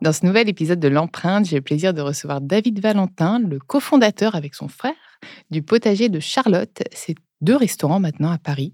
Dans 0.00 0.12
ce 0.12 0.24
nouvel 0.24 0.48
épisode 0.48 0.78
de 0.78 0.86
l'empreinte, 0.86 1.46
j'ai 1.46 1.56
le 1.56 1.62
plaisir 1.62 1.92
de 1.92 2.00
recevoir 2.00 2.40
David 2.40 2.80
Valentin, 2.80 3.40
le 3.40 3.58
cofondateur 3.58 4.36
avec 4.36 4.54
son 4.54 4.68
frère 4.68 4.94
du 5.50 5.60
potager 5.62 6.08
de 6.08 6.20
Charlotte. 6.20 6.84
C'est 6.92 7.16
deux 7.40 7.56
restaurants 7.56 7.98
maintenant 7.98 8.30
à 8.30 8.38
Paris 8.38 8.72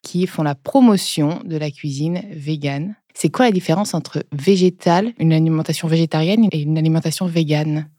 qui 0.00 0.26
font 0.26 0.42
la 0.42 0.54
promotion 0.54 1.42
de 1.44 1.58
la 1.58 1.70
cuisine 1.70 2.22
végane. 2.30 2.96
C'est 3.12 3.28
quoi 3.28 3.44
la 3.44 3.52
différence 3.52 3.92
entre 3.92 4.24
végétal, 4.32 5.12
une 5.18 5.34
alimentation 5.34 5.88
végétarienne 5.88 6.48
et 6.50 6.62
une 6.62 6.78
alimentation 6.78 7.26
végane? 7.26 7.90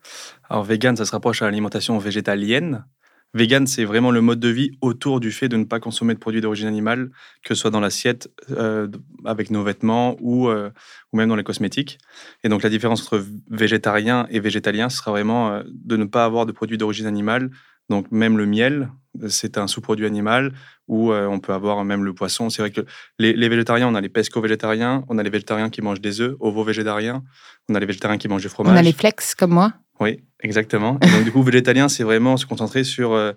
Alors 0.49 0.63
végane, 0.63 0.97
ça 0.97 1.05
se 1.05 1.11
rapproche 1.11 1.43
à 1.43 1.45
l'alimentation 1.45 1.99
végétalienne. 1.99 2.85
Vegan, 3.33 3.65
c'est 3.65 3.83
vraiment 3.83 4.11
le 4.11 4.21
mode 4.21 4.39
de 4.39 4.49
vie 4.49 4.71
autour 4.81 5.19
du 5.19 5.31
fait 5.31 5.49
de 5.49 5.57
ne 5.57 5.63
pas 5.63 5.79
consommer 5.79 6.13
de 6.13 6.19
produits 6.19 6.41
d'origine 6.41 6.67
animale, 6.67 7.09
que 7.43 7.55
ce 7.55 7.61
soit 7.61 7.71
dans 7.71 7.79
l'assiette, 7.79 8.29
euh, 8.51 8.87
avec 9.25 9.49
nos 9.49 9.63
vêtements 9.63 10.15
ou, 10.19 10.49
euh, 10.49 10.69
ou 11.11 11.17
même 11.17 11.29
dans 11.29 11.35
les 11.35 11.43
cosmétiques. 11.43 11.97
Et 12.43 12.49
donc 12.49 12.61
la 12.61 12.69
différence 12.69 13.01
entre 13.01 13.25
végétarien 13.49 14.27
et 14.29 14.39
végétalien, 14.39 14.89
ce 14.89 14.97
sera 14.97 15.11
vraiment 15.11 15.51
euh, 15.51 15.63
de 15.67 15.97
ne 15.97 16.05
pas 16.05 16.25
avoir 16.25 16.45
de 16.45 16.51
produits 16.51 16.77
d'origine 16.77 17.07
animale. 17.07 17.49
Donc 17.89 18.11
même 18.11 18.37
le 18.37 18.45
miel, 18.45 18.91
c'est 19.27 19.57
un 19.57 19.67
sous-produit 19.67 20.05
animal, 20.05 20.53
ou 20.87 21.11
on 21.13 21.39
peut 21.39 21.53
avoir 21.53 21.83
même 21.83 22.05
le 22.05 22.13
poisson. 22.13 22.49
C'est 22.49 22.61
vrai 22.61 22.71
que 22.71 22.81
les, 23.19 23.33
les, 23.33 23.49
végétariens, 23.49 23.87
on 23.87 23.93
a 23.93 23.99
les 23.99 24.07
pesco-végétariens, 24.07 25.03
on 25.09 25.17
a 25.17 25.23
les 25.23 25.29
végétariens 25.29 25.69
qui 25.69 25.81
mangent 25.81 25.99
des 25.99 26.21
œufs, 26.21 26.35
ovo-végétariens, 26.39 27.23
on 27.69 27.75
a 27.75 27.79
les 27.79 27.85
végétariens 27.85 28.17
qui 28.17 28.29
mangent 28.29 28.41
du 28.41 28.47
fromage. 28.47 28.73
On 28.73 28.77
a 28.77 28.81
les 28.81 28.93
flex 28.93 29.35
comme 29.35 29.51
moi 29.51 29.73
oui, 29.99 30.19
exactement. 30.41 30.97
Et 31.01 31.09
donc, 31.09 31.23
du 31.23 31.31
coup, 31.31 31.43
végétalien, 31.43 31.87
c'est 31.87 32.03
vraiment 32.03 32.37
se 32.37 32.45
concentrer 32.45 32.83
sur 32.83 33.13
euh, 33.13 33.31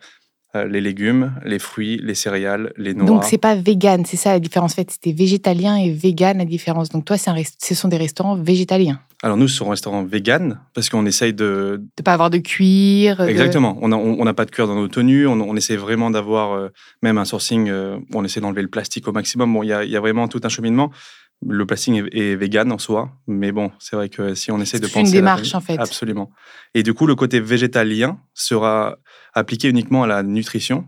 euh, 0.55 0.67
les 0.67 0.81
légumes, 0.81 1.35
les 1.45 1.59
fruits, 1.59 2.01
les 2.03 2.15
céréales, 2.15 2.73
les 2.77 2.95
noix. 2.95 3.07
Donc, 3.07 3.25
c'est 3.25 3.39
pas 3.39 3.55
vegan, 3.55 4.05
c'est 4.05 4.17
ça 4.17 4.33
la 4.33 4.41
différence. 4.41 4.73
En 4.73 4.77
fait, 4.77 4.91
c'était 4.91 5.13
végétalien 5.13 5.77
et 5.77 5.91
vegan 5.91 6.39
la 6.39 6.45
différence. 6.45 6.89
Donc, 6.89 7.05
toi, 7.05 7.17
un 7.27 7.43
ce 7.63 7.75
sont 7.75 7.89
des 7.89 7.97
restaurants 7.97 8.37
végétaliens. 8.37 9.01
Alors, 9.23 9.37
nous, 9.37 9.49
ce 9.49 9.57
sont 9.57 9.67
un 9.67 9.71
restaurant 9.71 10.05
vegan 10.05 10.61
parce 10.75 10.89
qu'on 10.89 11.07
essaye 11.07 11.33
de. 11.33 11.83
De 11.97 12.03
pas 12.03 12.13
avoir 12.13 12.31
de 12.31 12.39
cuir. 12.39 13.21
Exactement. 13.21 13.79
On 13.81 13.89
n'a 13.89 13.97
on, 13.97 14.35
pas 14.35 14.45
de 14.45 14.51
cuir 14.51 14.67
dans 14.67 14.75
nos 14.75 14.89
tenues. 14.89 15.27
On, 15.27 15.41
on 15.41 15.57
essaie 15.57 15.77
vraiment 15.77 16.11
d'avoir 16.11 16.53
euh, 16.53 16.69
même 17.03 17.19
un 17.19 17.25
sourcing. 17.25 17.71
on 18.15 18.25
essaie 18.25 18.41
d'enlever 18.41 18.63
le 18.63 18.69
plastique 18.69 19.09
au 19.09 19.13
maximum. 19.13 19.53
Bon, 19.53 19.63
il 19.63 19.69
y 19.69 19.73
a, 19.73 19.85
y 19.85 19.97
a 19.97 20.01
vraiment 20.01 20.29
tout 20.29 20.41
un 20.43 20.49
cheminement 20.49 20.91
le 21.45 21.67
plastique 21.67 22.03
est, 22.13 22.35
vegan 22.35 22.73
en 22.73 22.79
soi, 22.79 23.11
mais 23.27 23.53
bon, 23.53 23.71
c'est 23.79 23.97
vrai 23.97 24.09
que 24.09 24.35
si 24.35 24.51
on 24.51 24.61
essaie 24.61 24.79
de 24.79 24.87
penser. 24.87 24.95
C'est 24.95 25.07
une 25.07 25.13
démarche 25.13 25.55
en 25.55 25.61
fait. 25.61 25.79
Absolument. 25.79 26.31
Et 26.75 26.83
du 26.83 26.95
coup, 26.95 27.07
le 27.07 27.15
côté 27.15 27.41
végétalien 27.41 28.19
sera 28.35 28.97
appliqué 29.35 29.69
uniquement 29.69 30.05
à 30.05 30.07
la 30.07 30.23
nutrition. 30.23 30.87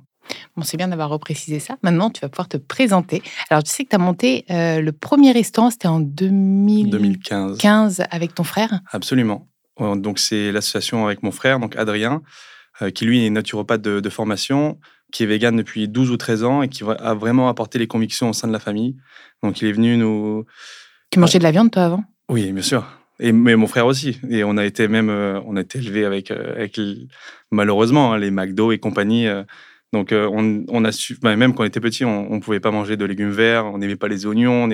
Bon, 0.57 0.63
c'est 0.63 0.77
bien 0.77 0.89
d'avoir 0.89 1.09
reprécisé 1.09 1.59
ça. 1.59 1.77
Maintenant, 1.83 2.11
tu 2.11 2.21
vas 2.21 2.29
pouvoir 2.29 2.49
te 2.49 2.59
présenter. 2.59 3.23
Alors, 3.49 3.63
tu 3.63 3.71
sais 3.71 3.85
que 3.85 3.91
tu 3.91 3.97
as 3.97 3.99
monté 3.99 4.45
euh, 4.51 4.81
le 4.81 4.93
premier 4.93 5.33
restaurant, 5.33 5.71
c'était 5.71 5.89
en 5.89 6.01
2015. 6.01 8.03
avec 8.11 8.35
ton 8.35 8.45
frère 8.45 8.81
Absolument. 8.93 9.49
Donc, 9.81 10.19
c'est 10.19 10.53
l'association 10.53 11.07
avec 11.07 11.23
mon 11.23 11.31
frère, 11.31 11.61
donc 11.61 11.77
Adrien, 11.77 12.21
euh, 12.83 12.91
qui 12.91 13.05
lui 13.05 13.25
est 13.25 13.31
naturopathe 13.31 13.81
de, 13.81 14.01
de 14.01 14.11
formation 14.11 14.79
qui 15.13 15.23
est 15.23 15.27
vegan 15.27 15.57
depuis 15.57 15.89
12 15.89 16.11
ou 16.11 16.17
13 16.17 16.45
ans 16.45 16.63
et 16.63 16.69
qui 16.69 16.85
a 16.85 17.15
vraiment 17.15 17.49
apporté 17.49 17.79
les 17.79 17.87
convictions 17.87 18.31
au 18.31 18.33
sein 18.33 18.49
de 18.49 18.53
la 18.53 18.59
famille. 18.59 18.97
Donc, 19.43 19.63
il 19.63 19.69
est 19.69 19.73
venu 19.73 19.97
nous. 19.97 20.45
Tu 21.11 21.19
mangeais 21.19 21.39
de 21.39 21.45
la 21.45 21.51
viande, 21.51 21.71
toi, 21.71 21.85
avant? 21.85 22.05
Oui, 22.29 22.53
bien 22.53 22.63
sûr. 22.63 22.85
Et 23.21 23.33
mais 23.33 23.57
mon 23.57 23.67
frère 23.67 23.87
aussi. 23.87 24.21
Et 24.31 24.45
on 24.45 24.57
a 24.57 24.65
été 24.65 24.87
même, 24.89 25.11
euh, 25.11 25.41
on 25.47 25.57
a 25.57 25.63
été 25.63 25.79
élevé 25.79 26.05
avec, 26.05 26.31
euh, 26.31 26.55
avec 26.55 26.79
malheureusement, 27.51 28.13
hein, 28.13 28.19
les 28.19 28.31
McDo 28.31 28.73
et 28.73 28.79
compagnie. 28.79 29.27
Euh. 29.27 29.43
donc, 29.93 30.11
on, 30.13 30.65
on, 30.69 30.85
a 30.85 30.93
su, 30.93 31.19
bah, 31.23 31.35
même 31.37 31.55
quand 31.55 31.63
on 31.63 31.67
était 31.67 31.81
petit, 31.81 32.05
on 32.05 32.35
ne 32.35 32.41
pouvait 32.41 32.61
pas 32.61 32.71
manger 32.71 32.97
de 32.97 33.05
légumes 33.05 33.31
verts, 33.31 33.65
on 33.67 33.79
n'aimait 33.79 33.97
pas 33.97 34.09
les 34.09 34.27
oignons. 34.27 34.69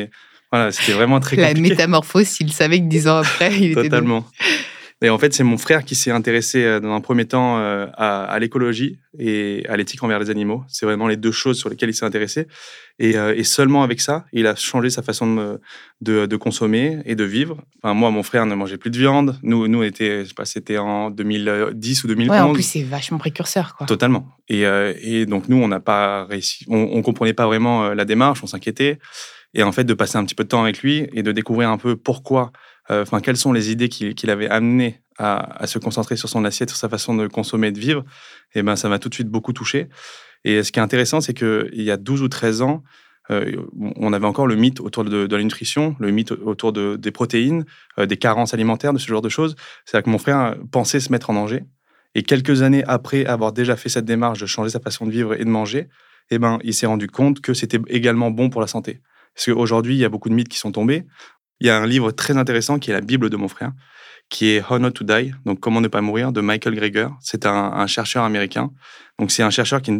voilà, 0.51 0.73
c'était 0.73 0.93
vraiment 0.93 1.21
très 1.21 1.37
compliqué. 1.37 1.55
La 1.55 1.69
métamorphose, 1.69 2.27
s'il 2.27 2.53
savait 2.53 2.81
que 2.81 2.87
10 2.87 3.09
ans 3.09 3.17
après, 3.19 3.57
il 3.57 3.71
était. 3.71 3.85
Totalement. 3.85 4.27
Et 5.05 5.11
en 5.11 5.19
fait, 5.19 5.35
c'est 5.35 5.45
mon 5.45 5.59
frère 5.59 5.85
qui 5.85 5.95
s'est 5.95 6.11
intéressé 6.11 6.65
euh, 6.65 6.81
dans 6.81 6.95
un 6.95 7.01
premier 7.03 7.27
temps 7.27 7.59
euh, 7.59 7.87
à, 7.93 8.39
l'écologie 8.39 9.01
et 9.19 9.63
à 9.69 9.77
l'éthique 9.77 10.03
envers 10.03 10.19
les 10.19 10.31
animaux. 10.31 10.65
C'est 10.67 10.87
vraiment 10.87 11.09
les 11.09 11.19
deux 11.19 11.31
choses 11.31 11.59
sur 11.59 11.69
lesquelles 11.69 11.91
il 11.91 11.95
s'est 11.95 12.07
intéressé. 12.07 12.47
Et, 12.99 13.19
euh, 13.19 13.43
seulement 13.43 13.83
avec 13.83 14.01
ça, 14.01 14.25
il 14.33 14.47
a 14.47 14.55
changé 14.57 14.89
sa 14.89 15.03
façon 15.03 15.59
de, 16.01 16.25
de, 16.25 16.37
consommer 16.37 17.01
et 17.05 17.17
de 17.17 17.25
vivre. 17.25 17.59
Enfin, 17.83 17.93
moi, 17.93 18.11
mon 18.11 18.23
frère 18.23 18.47
ne 18.47 18.55
mangeait 18.55 18.79
plus 18.79 18.91
de 18.91 18.97
viande. 18.97 19.39
Nous, 19.43 19.69
nous 19.69 19.83
était, 19.83 20.25
je 20.25 20.29
sais 20.29 20.35
pas, 20.35 20.47
c'était 20.47 20.79
en 20.79 21.11
2010 21.11 22.05
ou 22.05 22.07
2011. 22.07 22.31
Ouais, 22.31 22.41
en 22.41 22.55
plus, 22.55 22.63
c'est 22.63 22.83
vachement 22.83 23.19
précurseur, 23.19 23.77
quoi. 23.77 23.87
Totalement. 23.87 24.27
Et, 24.49 24.63
et 24.63 25.27
donc, 25.27 25.51
nous, 25.51 25.59
on 25.59 25.69
n'a 25.69 25.81
pas 25.81 26.25
réussi. 26.25 26.65
On, 26.69 26.97
ne 26.97 27.03
comprenait 27.03 27.35
pas 27.35 27.47
vraiment 27.47 27.91
la 27.91 28.07
démarche, 28.07 28.43
on 28.43 28.47
s'inquiétait. 28.47 28.99
Et 29.53 29.63
en 29.63 29.71
fait, 29.71 29.85
de 29.85 29.95
passer 29.95 30.17
un 30.17 30.25
petit 30.25 30.35
peu 30.35 30.45
de 30.45 30.49
temps 30.49 30.63
avec 30.63 30.81
lui 30.81 31.07
et 31.13 31.23
de 31.23 31.31
découvrir 31.31 31.69
un 31.69 31.79
peu 31.79 31.95
pourquoi 31.95 32.53
enfin, 32.89 33.21
quelles 33.21 33.37
sont 33.37 33.53
les 33.53 33.71
idées 33.71 33.89
qui, 33.89 34.27
l'avaient 34.27 34.49
amené 34.49 35.01
à, 35.19 35.67
se 35.67 35.79
concentrer 35.79 36.17
sur 36.17 36.29
son 36.29 36.45
assiette, 36.45 36.71
sur 36.71 36.79
sa 36.79 36.89
façon 36.89 37.15
de 37.15 37.27
consommer 37.27 37.69
et 37.69 37.73
de 37.73 37.81
vivre, 37.81 38.05
et 38.55 38.61
eh 38.61 38.63
ben, 38.63 38.77
ça 38.77 38.89
m'a 38.89 38.99
tout 38.99 39.09
de 39.09 39.15
suite 39.15 39.29
beaucoup 39.29 39.53
touché. 39.53 39.89
Et 40.45 40.63
ce 40.63 40.73
qui 40.73 40.79
est 40.79 40.83
intéressant, 40.83 41.21
c'est 41.21 41.35
qu'il 41.35 41.83
y 41.83 41.91
a 41.91 41.97
12 41.97 42.23
ou 42.23 42.29
13 42.29 42.63
ans, 42.63 42.83
euh, 43.31 43.57
on 43.97 44.13
avait 44.13 44.27
encore 44.27 44.47
le 44.47 44.55
mythe 44.55 44.81
autour 44.81 45.05
de, 45.05 45.27
la 45.35 45.43
nutrition, 45.43 45.97
le 45.99 46.11
mythe 46.11 46.33
autour 46.33 46.73
de, 46.73 46.97
des 46.97 47.11
protéines, 47.11 47.65
euh, 47.99 48.07
des 48.07 48.17
carences 48.17 48.53
alimentaires, 48.53 48.93
de 48.93 48.99
ce 48.99 49.07
genre 49.07 49.23
de 49.23 49.29
choses. 49.29 49.57
C'est-à-dire 49.85 50.05
que 50.05 50.11
mon 50.11 50.19
frère 50.19 50.57
pensait 50.71 51.01
se 51.01 51.11
mettre 51.11 51.31
en 51.31 51.35
danger. 51.35 51.65
Et 52.15 52.23
quelques 52.23 52.63
années 52.63 52.85
après 52.87 53.25
avoir 53.27 53.53
déjà 53.53 53.77
fait 53.77 53.89
cette 53.89 54.05
démarche 54.05 54.41
de 54.41 54.47
changer 54.47 54.71
sa 54.71 54.81
façon 54.81 55.07
de 55.07 55.11
vivre 55.11 55.35
et 55.35 55.45
de 55.45 55.51
manger, 55.51 55.89
eh 56.31 56.39
ben, 56.39 56.59
il 56.63 56.75
s'est 56.75 56.87
rendu 56.87 57.09
compte 57.09 57.41
que 57.41 57.55
c'était 57.55 57.81
également 57.89 58.31
bon 58.31 58.51
pour 58.51 58.61
la 58.61 58.67
santé. 58.67 59.01
Parce 59.35 59.47
qu'aujourd'hui, 59.47 59.95
il 59.95 59.99
y 59.99 60.05
a 60.05 60.09
beaucoup 60.09 60.29
de 60.29 60.35
mythes 60.35 60.49
qui 60.49 60.59
sont 60.59 60.71
tombés. 60.71 61.07
Il 61.61 61.67
y 61.67 61.71
a 61.71 61.79
un 61.79 61.87
livre 61.87 62.11
très 62.11 62.37
intéressant 62.37 62.79
qui 62.79 62.91
est 62.91 62.95
la 62.95 63.01
Bible 63.01 63.31
de 63.31 63.37
mon 63.37 63.49
frère, 63.49 63.73
qui 64.29 64.49
est 64.51 64.63
How 64.69 64.79
Not 64.79 64.93
to 64.93 65.05
Die, 65.05 65.33
donc 65.45 65.61
Comment 65.61 65.81
ne 65.81 65.89
pas 65.89 66.01
mourir, 66.01 66.33
de 66.33 66.41
Michael 66.41 66.75
Greger. 66.75 67.09
C'est 67.21 67.47
un, 67.47 67.87
chercheur 67.87 68.25
américain. 68.25 68.71
Donc 69.19 69.31
c'est 69.31 69.43
un 69.43 69.51
chercheur 69.51 69.81
qui, 69.83 69.93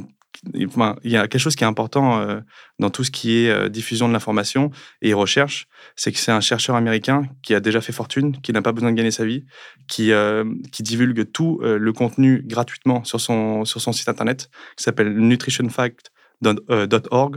il 0.53 0.69
y 1.05 1.17
a 1.17 1.29
quelque 1.29 1.39
chose 1.39 1.55
qui 1.55 1.65
est 1.65 1.67
important 1.67 2.21
euh, 2.21 2.41
dans 2.79 2.91
tout 2.91 3.05
ce 3.05 3.11
qui 3.11 3.39
est 3.39 3.51
euh, 3.51 3.69
diffusion 3.69 4.09
de 4.09 4.13
l'information 4.13 4.71
et 5.01 5.15
recherche, 5.15 5.69
c'est 5.95 6.11
que 6.11 6.19
c'est 6.19 6.33
un 6.33 6.41
chercheur 6.41 6.75
américain 6.77 7.23
qui 7.43 7.55
a 7.55 7.61
déjà 7.61 7.81
fait 7.81 7.93
fortune, 7.93 8.41
qui 8.41 8.53
n'a 8.53 8.63
pas 8.63 8.73
besoin 8.73 8.91
de 8.91 8.97
gagner 8.97 9.13
sa 9.13 9.25
vie, 9.25 9.45
qui, 9.87 10.13
euh, 10.13 10.45
qui 10.73 10.83
divulgue 10.83 11.31
tout 11.31 11.61
le 11.63 11.93
contenu 11.93 12.43
gratuitement 12.45 13.05
sur 13.05 13.21
son, 13.21 13.65
sur 13.65 13.81
son 13.81 13.93
site 13.93 14.09
internet, 14.09 14.51
qui 14.77 14.83
s'appelle 14.83 15.17
Nutrition 15.17 15.69
Fact 15.69 16.11
.org 16.43 17.37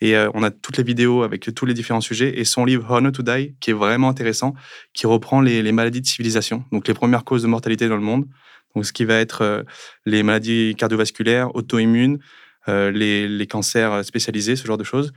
et 0.00 0.16
euh, 0.16 0.30
on 0.34 0.42
a 0.42 0.50
toutes 0.50 0.76
les 0.76 0.84
vidéos 0.84 1.22
avec 1.22 1.52
tous 1.54 1.66
les 1.66 1.74
différents 1.74 2.00
sujets 2.00 2.38
et 2.38 2.44
son 2.44 2.64
livre 2.64 2.90
Honor 2.90 3.12
to 3.12 3.22
Die 3.22 3.54
qui 3.60 3.70
est 3.70 3.74
vraiment 3.74 4.08
intéressant 4.08 4.54
qui 4.92 5.06
reprend 5.06 5.40
les, 5.40 5.72
maladies 5.72 6.00
de 6.00 6.06
civilisation 6.06 6.64
donc 6.72 6.88
les 6.88 6.94
premières 6.94 7.24
causes 7.24 7.42
de 7.42 7.48
mortalité 7.48 7.88
dans 7.88 7.96
le 7.96 8.02
monde 8.02 8.26
donc 8.74 8.86
ce 8.86 8.92
qui 8.92 9.04
va 9.04 9.16
être 9.16 9.42
euh, 9.42 9.62
les 10.06 10.22
maladies 10.22 10.74
cardiovasculaires 10.76 11.54
auto-immunes 11.54 12.18
les, 12.66 13.46
cancers 13.46 14.02
spécialisés, 14.06 14.56
ce 14.56 14.66
genre 14.66 14.78
de 14.78 14.84
choses. 14.84 15.12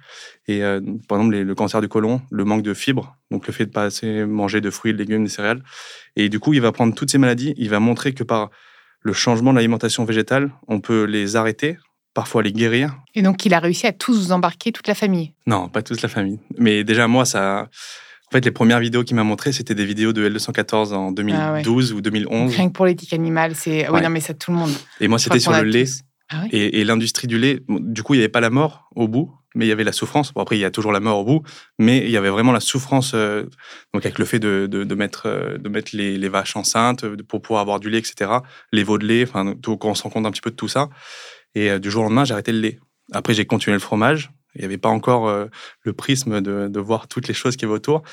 Et 0.50 0.60
par 1.08 1.18
exemple, 1.18 1.38
le 1.38 1.56
cancer 1.56 1.80
du 1.80 1.88
côlon, 1.88 2.20
le 2.30 2.44
manque 2.44 2.62
de 2.62 2.74
fibres, 2.74 3.16
donc 3.32 3.48
le 3.48 3.54
fait 3.54 3.68
de 3.68 3.72
pas 3.72 3.86
assez 3.86 4.26
manger 4.26 4.60
de 4.60 4.70
fruits, 4.70 4.92
de 4.92 4.98
légumes, 4.98 5.24
des 5.24 5.30
céréales. 5.30 5.64
Et 6.18 6.28
du 6.28 6.42
coup, 6.42 6.52
il 6.52 6.60
va 6.60 6.74
prendre 6.74 6.94
toutes 6.94 7.10
ces 7.10 7.18
maladies, 7.18 7.54
il 7.56 7.70
va 7.70 7.80
montrer 7.80 8.14
que 8.14 8.26
par 8.26 8.50
le 9.08 9.14
changement 9.14 9.52
de 9.52 9.56
l'alimentation 9.56 10.04
végétale, 10.04 10.52
on 10.68 10.82
peut 10.82 11.06
les 11.06 11.38
arrêter, 11.38 11.78
parfois 12.18 12.42
les 12.42 12.52
guérir. 12.52 12.98
Et 13.14 13.22
donc, 13.22 13.46
il 13.46 13.54
a 13.54 13.60
réussi 13.60 13.86
à 13.86 13.92
tous 13.92 14.20
vous 14.20 14.32
embarquer, 14.32 14.72
toute 14.72 14.88
la 14.88 14.96
famille 14.96 15.34
Non, 15.46 15.70
pas 15.70 15.84
toute 15.84 16.02
la 16.02 16.10
famille. 16.10 16.40
Mais 16.58 16.84
déjà, 16.84 17.08
moi, 17.08 17.26
ça. 17.26 17.68
En 18.28 18.32
fait, 18.32 18.44
les 18.44 18.50
premières 18.50 18.80
vidéos 18.80 19.04
qu'il 19.04 19.16
m'a 19.16 19.24
montrées, 19.24 19.52
c'était 19.52 19.76
des 19.76 19.86
vidéos 19.86 20.14
de 20.14 20.28
L214 20.28 20.96
en 20.96 21.12
2012 21.12 21.92
ah 21.92 21.96
ou 21.96 22.02
2011. 22.02 22.56
Rien 22.56 22.70
que 22.70 22.74
pour 22.74 22.88
l'éthique 22.88 23.14
animale, 23.14 23.54
c'est. 23.54 23.88
Oui, 23.92 24.02
non, 24.02 24.10
mais 24.10 24.20
ça, 24.20 24.34
tout 24.34 24.50
le 24.50 24.58
monde. 24.58 24.72
Et 25.00 25.08
moi, 25.08 25.20
c'était 25.20 25.40
sur 25.40 25.52
le 25.52 25.62
lait. 25.62 25.86
Ah 26.30 26.46
et, 26.52 26.84
l'industrie 26.84 27.28
du 27.28 27.38
lait, 27.38 27.62
du 27.70 28.02
coup, 28.02 28.16
il 28.16 28.18
n'y 28.18 28.24
avait 28.24 28.30
pas 28.30 28.42
la 28.42 28.50
mort 28.50 28.90
au 28.96 29.08
bout, 29.08 29.32
mais 29.54 29.66
il 29.66 29.70
y 29.70 29.72
avait 29.72 29.84
la 29.84 29.92
souffrance. 29.92 30.34
Bon, 30.34 30.42
après, 30.42 30.58
il 30.58 30.60
y 30.60 30.66
a 30.66 30.72
toujours 30.72 30.92
la 30.92 31.00
mort 31.00 31.20
au 31.20 31.24
bout, 31.24 31.44
mais 31.78 32.00
il 32.00 32.10
y 32.10 32.18
avait 32.18 32.32
vraiment 32.32 32.52
la 32.52 32.60
souffrance, 32.60 33.12
euh, 33.14 33.44
donc 33.94 34.06
avec 34.06 34.18
le 34.18 34.26
fait 34.26 34.40
de, 34.40 34.66
de, 34.66 34.96
mettre, 34.96 35.28
euh, 35.28 35.58
de 35.58 35.70
mettre 35.70 35.96
les, 35.96 36.18
les, 36.18 36.30
vaches 36.30 36.58
enceintes 36.58 37.08
pour 37.30 37.42
pouvoir 37.42 37.62
avoir 37.62 37.80
du 37.80 37.90
lait, 37.90 38.00
etc. 38.00 38.40
Les 38.74 38.84
veaux 38.84 38.98
de 38.98 39.06
lait, 39.06 39.24
enfin, 39.24 39.54
on 39.66 39.94
se 39.94 40.04
rend 40.04 40.10
compte 40.10 40.26
un 40.26 40.32
petit 40.32 40.42
peu 40.42 40.50
de 40.50 40.56
tout 40.56 40.68
ça. 40.68 40.90
Et 41.56 41.72
euh, 41.72 41.80
du 41.80 41.90
jour 41.92 42.02
au 42.02 42.04
lendemain, 42.06 42.26
j'ai 42.26 42.34
arrêté 42.34 42.52
le 42.52 42.60
lait. 42.60 42.80
Après, 43.12 43.34
j'ai 43.34 43.46
continué 43.46 43.74
le 43.74 43.80
fromage. 43.80 44.32
Il 44.56 44.62
n'y 44.62 44.66
avait 44.66 44.78
pas 44.78 44.90
encore 44.90 45.28
euh, 45.28 45.46
le 45.82 45.94
prisme 45.94 46.42
de, 46.42 46.80
voir 46.80 47.08
toutes 47.08 47.28
les 47.28 47.34
choses 47.34 47.56
qui 47.56 47.66
y 47.66 47.68
avait 47.68 47.76
autour. 47.76 48.04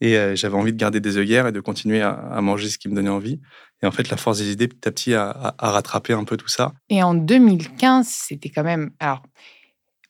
Et 0.00 0.16
euh, 0.16 0.34
j'avais 0.34 0.56
envie 0.56 0.72
de 0.72 0.78
garder 0.78 1.00
des 1.00 1.16
œillères 1.16 1.46
et 1.46 1.52
de 1.52 1.60
continuer 1.60 2.02
à, 2.02 2.40
manger 2.40 2.68
ce 2.68 2.78
qui 2.78 2.88
me 2.88 2.94
donnait 2.94 3.10
envie. 3.10 3.40
Et 3.82 3.86
en 3.86 3.92
fait, 3.92 4.10
la 4.10 4.16
force 4.16 4.38
des 4.38 4.50
idées, 4.50 4.68
petit 4.68 4.88
à 4.88 4.90
petit, 4.90 5.14
a, 5.14 5.54
rattrapé 5.58 6.12
un 6.12 6.24
peu 6.24 6.36
tout 6.36 6.48
ça. 6.48 6.72
Et 6.88 7.02
en 7.02 7.14
2015, 7.14 8.06
c'était 8.08 8.48
quand 8.48 8.64
même, 8.64 8.90
alors, 8.98 9.22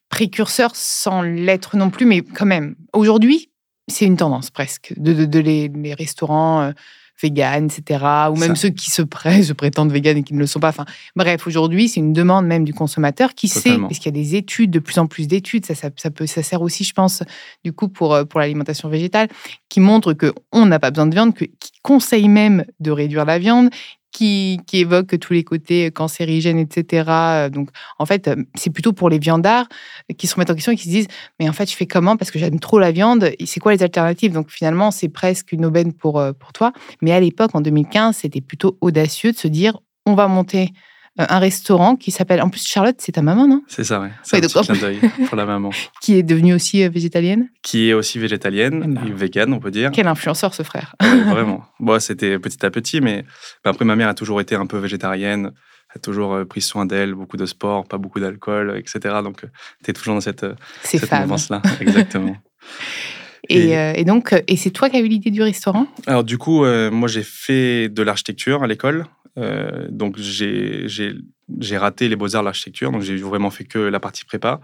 précurseur 0.09 0.75
sans 0.75 1.23
l'être 1.23 1.77
non 1.77 1.91
plus, 1.91 2.07
mais 2.07 2.23
quand 2.23 2.47
même, 2.47 2.75
aujourd'hui, 2.93 3.51
c'est 3.89 4.07
une 4.07 4.17
tendance 4.17 4.51
presque 4.51 4.95
de, 4.97 5.25
de, 5.25 5.39
les, 5.41 5.69
les, 5.69 5.95
restaurants 5.95 6.73
vegan, 7.23 7.67
etc. 7.67 8.05
Ou 8.31 8.37
même 8.37 8.57
ceux 8.57 8.71
qui 8.71 8.91
se, 8.91 9.03
se 9.43 9.53
prétendent 9.53 9.93
vegan 9.93 10.17
et 10.17 10.23
qui 10.23 10.35
ne 10.35 10.39
le 10.39 10.47
sont 10.47 10.61
pas. 10.61 10.69
Enfin, 10.69 10.85
bref, 11.17 11.47
aujourd'hui, 11.47 11.89
c'est 11.89 12.01
une 12.01 12.13
demande 12.13 12.47
même 12.47 12.65
du 12.65 12.75
consommateur 12.75 13.35
qui 13.35 13.49
sait, 13.49 13.79
parce 13.79 13.99
qu'il 13.99 14.07
y 14.07 14.21
a 14.21 14.23
des 14.23 14.37
études, 14.37 14.71
de 14.71 14.79
plus 14.79 14.99
en 14.99 15.07
plus 15.07 15.27
d'études, 15.27 15.67
ça, 15.67 15.75
ça, 15.75 16.11
peut, 16.11 16.27
ça 16.27 16.43
sert 16.43 16.63
aussi, 16.63 16.85
je 16.85 16.93
pense, 16.93 17.23
du 17.65 17.73
coup, 17.73 17.89
pour, 17.89 18.15
euh, 18.15 18.25
pour 18.25 18.41
l'alimentation 18.41 18.89
végétale, 18.89 19.29
qui 19.69 19.81
montrent 19.81 20.13
qu'on 20.13 20.67
n'a 20.67 20.79
pas 20.79 20.91
besoin 20.91 21.07
de 21.07 21.15
viande, 21.15 21.35
qui 21.35 21.51
conseillent 21.83 22.29
même 22.29 22.65
de 22.81 22.91
réduire 22.91 23.25
la 23.25 23.39
viande, 23.39 23.71
qui, 24.13 24.61
évoque 24.73 25.19
tous 25.19 25.33
les 25.33 25.43
côtés 25.43 25.91
cancérigènes, 25.91 26.59
etc. 26.59 27.49
Donc, 27.51 27.71
en 27.99 28.07
fait, 28.07 28.31
c'est 28.55 28.71
plutôt 28.71 28.93
pour 28.93 29.09
les 29.09 29.19
viandards 29.19 29.69
qui 30.17 30.27
se 30.27 30.35
remettent 30.35 30.51
en 30.51 30.55
question 30.55 30.73
et 30.73 30.77
qui 30.77 30.85
se 30.85 30.89
disent 30.89 31.09
Mais 31.41 31.49
en 31.49 31.53
fait, 31.53 31.71
je 31.71 31.77
fais 31.77 31.87
comment 31.87 32.17
Parce 32.17 32.31
que 32.31 32.39
j'aime 32.39 32.61
trop 32.61 32.79
la 32.79 32.93
viande. 32.93 33.31
C'est 33.45 33.61
quoi 33.61 33.73
les 33.73 33.83
alternatives? 33.83 34.33
Donc, 34.33 34.51
finalement, 34.51 34.91
c'est 34.91 35.09
presque 35.09 35.53
une 35.53 35.65
aubaine 35.65 35.93
pour, 35.93 36.21
euh, 36.21 36.33
pour 36.33 36.53
toi. 36.53 36.73
Mais 37.01 37.13
à 37.13 37.21
l'époque, 37.21 37.51
en 37.55 37.61
2015, 37.61 38.17
c'était 38.17 38.41
plutôt 38.41 38.77
audacieux 38.81 39.33
de 39.33 39.37
se 39.37 39.49
dire 39.49 39.79
On 40.07 40.15
va 40.15 40.29
monter 40.29 40.69
euh, 40.69 40.92
un 41.19 41.39
restaurant 41.39 41.97
qui 41.97 42.11
s'appelle. 42.11 42.41
En 42.41 42.49
plus, 42.49 42.67
Charlotte, 42.67 42.97
c'est 42.99 43.13
ta 43.13 43.23
maman, 43.23 43.47
non? 43.47 43.63
C'est 43.69 43.85
ça, 43.85 44.01
oui. 44.01 44.09
C'est 44.23 44.39
un 44.39 44.41
petit 44.41 44.61
clin 44.61 44.77
d'œil 44.77 45.01
pour 45.27 45.37
la 45.37 45.45
maman. 45.45 45.71
qui 46.01 46.15
est 46.17 46.23
devenue 46.23 46.55
aussi 46.55 46.83
euh, 46.83 46.89
végétalienne 46.89 47.49
Qui 47.63 47.91
est 47.91 47.93
aussi 47.95 48.19
végétalienne, 48.19 48.95
ben. 48.95 49.15
végane, 49.15 49.53
on 49.53 49.61
peut 49.61 49.71
dire. 49.71 49.91
Quel 49.93 50.07
influenceur, 50.07 50.55
ce 50.55 50.63
frère 50.63 50.97
Vraiment. 51.01 51.65
Bon, 51.81 52.01
c'était 52.01 52.39
petit 52.39 52.65
à 52.65 52.71
petit, 52.71 53.01
mais 53.01 53.25
après, 53.65 53.85
ma 53.85 53.97
mère 53.97 54.09
a 54.09 54.15
toujours 54.15 54.41
été 54.41 54.55
un 54.55 54.67
peu 54.67 54.79
végétarienne 54.79 55.53
a 55.95 55.99
toujours 55.99 56.33
euh, 56.33 56.47
pris 56.47 56.63
soin 56.63 56.87
d'elle, 56.87 57.13
beaucoup 57.15 57.37
de 57.37 57.45
sport, 57.45 57.87
pas 57.87 57.99
beaucoup 57.99 58.19
d'alcool, 58.19 58.79
etc. 58.79 59.17
Donc, 59.23 59.43
tu 59.85 59.91
es 59.91 59.93
toujours 59.93 60.15
dans 60.15 60.23
cette, 60.23 60.47
cette 60.83 61.13
mouvance-là. 61.13 61.61
Exactement. 61.81 62.35
Et, 63.49 63.73
et, 63.73 64.05
donc, 64.05 64.35
et 64.47 64.57
c'est 64.57 64.71
toi 64.71 64.89
qui 64.89 64.97
as 64.97 65.01
eu 65.01 65.09
l'idée 65.09 65.31
du 65.31 65.43
restaurant? 65.43 65.87
Alors, 66.07 66.25
du 66.25 66.39
coup, 66.39 66.65
moi, 66.65 67.09
j'ai 67.09 67.25
fait 67.25 67.89
de 67.89 68.03
l'architecture 68.03 68.63
à 68.63 68.67
l'école. 68.67 69.07
Euh, 69.39 69.87
donc 69.89 70.19
j'ai 70.19 71.77
raté 71.77 72.09
les 72.09 72.17
beaux-arts, 72.17 72.43
l'architecture, 72.43 72.93
donc 72.93 73.03
j'ai 73.03 73.17
vraiment 73.17 73.51
fait 73.51 73.65
que 73.65 73.79
la 73.79 74.01
partie 74.01 74.25
prépa. 74.25 74.61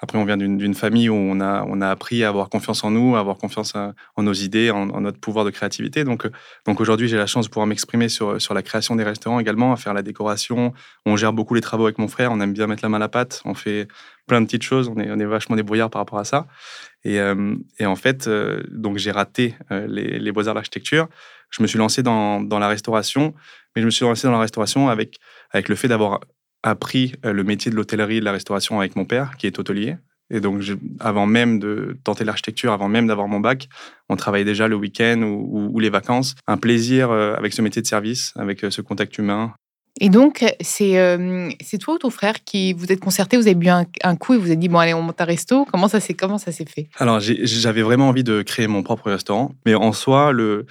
Après, 0.00 0.16
on 0.16 0.24
vient 0.24 0.36
d'une 0.36 0.74
famille 0.74 1.08
où 1.08 1.14
on 1.14 1.40
a, 1.40 1.64
on 1.66 1.80
a 1.80 1.88
appris 1.88 2.22
à 2.22 2.28
avoir 2.28 2.48
confiance 2.48 2.84
en 2.84 2.90
nous, 2.90 3.16
à 3.16 3.20
avoir 3.20 3.36
confiance 3.36 3.74
en 3.74 4.22
nos 4.22 4.32
idées, 4.32 4.70
en, 4.70 4.86
notre 5.00 5.18
pouvoir 5.18 5.44
de 5.44 5.50
créativité. 5.50 6.04
Donc, 6.04 6.28
donc 6.66 6.80
aujourd'hui, 6.80 7.08
j'ai 7.08 7.16
la 7.16 7.26
chance 7.26 7.46
de 7.46 7.50
pouvoir 7.50 7.66
m'exprimer 7.66 8.08
sur, 8.08 8.40
sur 8.40 8.54
la 8.54 8.62
création 8.62 8.94
des 8.96 9.04
restaurants 9.04 9.40
également, 9.40 9.72
à 9.72 9.76
faire 9.76 9.94
la 9.94 10.02
décoration. 10.02 10.72
On 11.04 11.16
gère 11.16 11.32
beaucoup 11.32 11.54
les 11.54 11.60
travaux 11.60 11.84
avec 11.84 11.98
mon 11.98 12.08
frère, 12.08 12.30
on 12.32 12.40
aime 12.40 12.52
bien 12.52 12.66
mettre 12.66 12.84
la 12.84 12.88
main 12.88 12.96
à 12.96 13.00
la 13.00 13.08
pâte, 13.08 13.42
on 13.44 13.54
fait 13.54 13.88
plein 14.26 14.40
de 14.40 14.46
petites 14.46 14.62
choses, 14.62 14.88
on 14.88 15.00
est, 15.00 15.10
on 15.10 15.18
est 15.18 15.24
vachement 15.24 15.56
débrouillard 15.56 15.90
par 15.90 16.00
rapport 16.00 16.18
à 16.18 16.24
ça. 16.24 16.46
Et, 17.04 17.18
euh, 17.18 17.56
et 17.78 17.86
en 17.86 17.96
fait, 17.96 18.28
euh, 18.28 18.62
donc 18.70 18.98
j'ai 18.98 19.10
raté 19.10 19.56
les, 19.70 20.18
les 20.18 20.32
beaux-arts 20.32 20.54
d'architecture 20.54 21.08
je 21.50 21.62
me 21.62 21.66
suis 21.66 21.78
lancé 21.78 22.02
dans, 22.02 22.40
dans, 22.40 22.58
la 22.58 22.68
restauration, 22.68 23.34
mais 23.74 23.82
je 23.82 23.86
me 23.86 23.90
suis 23.90 24.04
lancé 24.04 24.26
dans 24.26 24.32
la 24.32 24.40
restauration 24.40 24.88
avec, 24.88 25.18
avec 25.50 25.68
le 25.68 25.74
fait 25.74 25.88
d'avoir 25.88 26.20
appris 26.62 27.14
euh, 27.24 27.32
le 27.32 27.44
métier 27.44 27.70
de 27.70 27.76
l'hôtellerie 27.76 28.16
et 28.16 28.20
de 28.20 28.24
la 28.24 28.32
restauration 28.32 28.78
avec 28.78 28.96
mon 28.96 29.04
père, 29.04 29.36
qui 29.36 29.46
est 29.46 29.58
hôtelier. 29.58 29.96
Et 30.30 30.40
donc, 30.40 30.62
avant 31.00 31.26
même 31.26 31.58
de 31.58 31.96
tenter 32.04 32.24
l'architecture, 32.24 32.72
avant 32.72 32.88
même 32.88 33.06
d'avoir 33.06 33.28
mon 33.28 33.40
bac, 33.40 33.68
on 34.10 34.16
travaillait 34.16 34.44
déjà 34.44 34.68
le 34.68 34.76
week-end 34.76 35.22
ou, 35.22 35.78
les 35.78 35.88
vacances. 35.88 36.34
Un 36.46 36.58
plaisir 36.58 37.10
euh, 37.10 37.34
avec 37.34 37.54
ce 37.54 37.62
métier 37.62 37.80
de 37.80 37.86
service, 37.86 38.34
avec 38.36 38.62
euh, 38.62 38.70
ce 38.70 38.82
contact 38.82 39.16
humain. 39.16 39.54
Et 40.00 40.10
donc, 40.10 40.44
c'est 40.60 41.18
c'est 41.60 41.78
toi 41.78 41.94
ou 41.94 41.98
ton 41.98 42.10
frère 42.10 42.44
qui 42.44 42.72
vous 42.72 42.92
êtes 42.92 43.00
concerté, 43.00 43.36
vous 43.36 43.48
avez 43.48 43.56
bu 43.56 43.68
un, 43.68 44.16
coup 44.16 44.34
et 44.34 44.36
vous 44.36 44.46
avez 44.46 44.54
dit, 44.54 44.68
bon, 44.68 44.78
allez, 44.78 44.94
on 44.94 45.02
monte 45.02 45.20
un 45.20 45.24
resto. 45.24 45.64
Comment 45.64 45.88
ça 45.88 45.98
s'est 45.98 46.14
fait? 46.66 46.88
Alors, 46.98 47.18
j'avais 47.18 47.82
vraiment 47.82 48.08
envie 48.08 48.22
de 48.22 48.42
créer 48.42 48.68
mon 48.68 48.84
propre 48.84 49.10
restaurant. 49.10 49.50
Mais 49.66 49.74
en 49.74 49.92
soi, 49.92 50.30
le, 50.30 50.66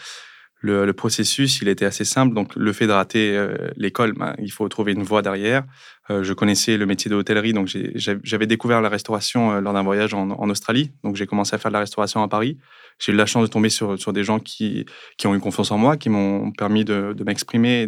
le, 0.61 0.91
processus, 0.91 1.61
il 1.61 1.67
était 1.67 1.85
assez 1.85 2.05
simple. 2.05 2.33
Donc, 2.33 2.55
le 2.55 2.73
fait 2.73 2.87
de 2.87 2.91
rater 2.91 3.35
euh, 3.35 3.55
l'école, 3.75 4.13
ben, 4.13 4.35
il 4.39 4.51
faut 4.51 4.67
trouver 4.69 4.93
une 4.93 5.03
voie 5.03 5.21
derrière. 5.21 5.63
Euh, 6.09 6.23
je 6.23 6.33
connaissais 6.33 6.77
le 6.77 6.85
métier 6.85 7.09
de 7.09 7.15
l'hôtellerie, 7.15 7.53
donc 7.53 7.67
j'avais 7.95 8.47
découvert 8.47 8.81
la 8.81 8.89
restauration 8.89 9.51
euh, 9.51 9.61
lors 9.61 9.73
d'un 9.73 9.83
voyage 9.83 10.13
en, 10.13 10.49
Australie. 10.49 10.91
Donc, 11.03 11.15
j'ai 11.15 11.27
commencé 11.27 11.55
à 11.55 11.59
faire 11.59 11.69
de 11.69 11.73
la 11.73 11.81
restauration 11.81 12.23
à 12.23 12.27
Paris. 12.27 12.57
J'ai 12.99 13.11
eu 13.11 13.15
la 13.15 13.25
chance 13.25 13.43
de 13.43 13.51
tomber 13.51 13.69
sur, 13.69 13.99
sur 13.99 14.13
des 14.13 14.23
gens 14.23 14.39
qui, 14.39 14.85
qui 15.17 15.27
ont 15.27 15.35
eu 15.35 15.39
confiance 15.39 15.71
en 15.71 15.77
moi, 15.77 15.97
qui 15.97 16.09
m'ont 16.09 16.51
permis 16.51 16.85
de, 16.85 17.13
de 17.13 17.23
m'exprimer 17.23 17.87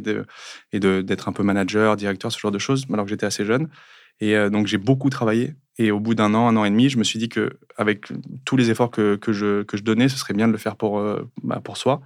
et 0.72 0.80
d'être 0.80 1.28
un 1.28 1.32
peu 1.32 1.44
manager, 1.44 1.96
directeur, 1.96 2.32
ce 2.32 2.40
genre 2.40 2.52
de 2.52 2.60
choses, 2.60 2.86
alors 2.92 3.06
que 3.06 3.10
j'étais 3.10 3.26
assez 3.26 3.46
jeune. 3.46 3.70
Et 4.20 4.36
donc, 4.50 4.68
j'ai 4.68 4.78
beaucoup 4.78 5.10
travaillé. 5.10 5.54
Et 5.80 5.92
au 5.92 6.02
bout 6.02 6.14
d'un 6.14 6.34
an, 6.34 6.50
un 6.50 6.58
an 6.58 6.66
et 6.66 6.70
demi, 6.70 6.90
je 6.90 6.98
me 6.98 7.06
suis 7.06 7.18
dit 7.20 7.30
que 7.30 7.58
avec 7.78 8.08
tous 8.44 8.58
les 8.58 8.70
efforts 8.70 8.92
que, 8.92 9.16
que, 9.16 9.32
je, 9.32 9.64
que 9.64 9.78
je 9.78 9.82
donnais, 9.82 10.10
ce 10.10 10.18
serait 10.18 10.34
bien 10.34 10.48
de 10.48 10.52
le 10.52 10.58
faire 10.58 10.76
pour, 10.76 11.00
euh, 11.00 11.26
bah, 11.42 11.62
pour 11.64 11.78
soi. 11.78 12.02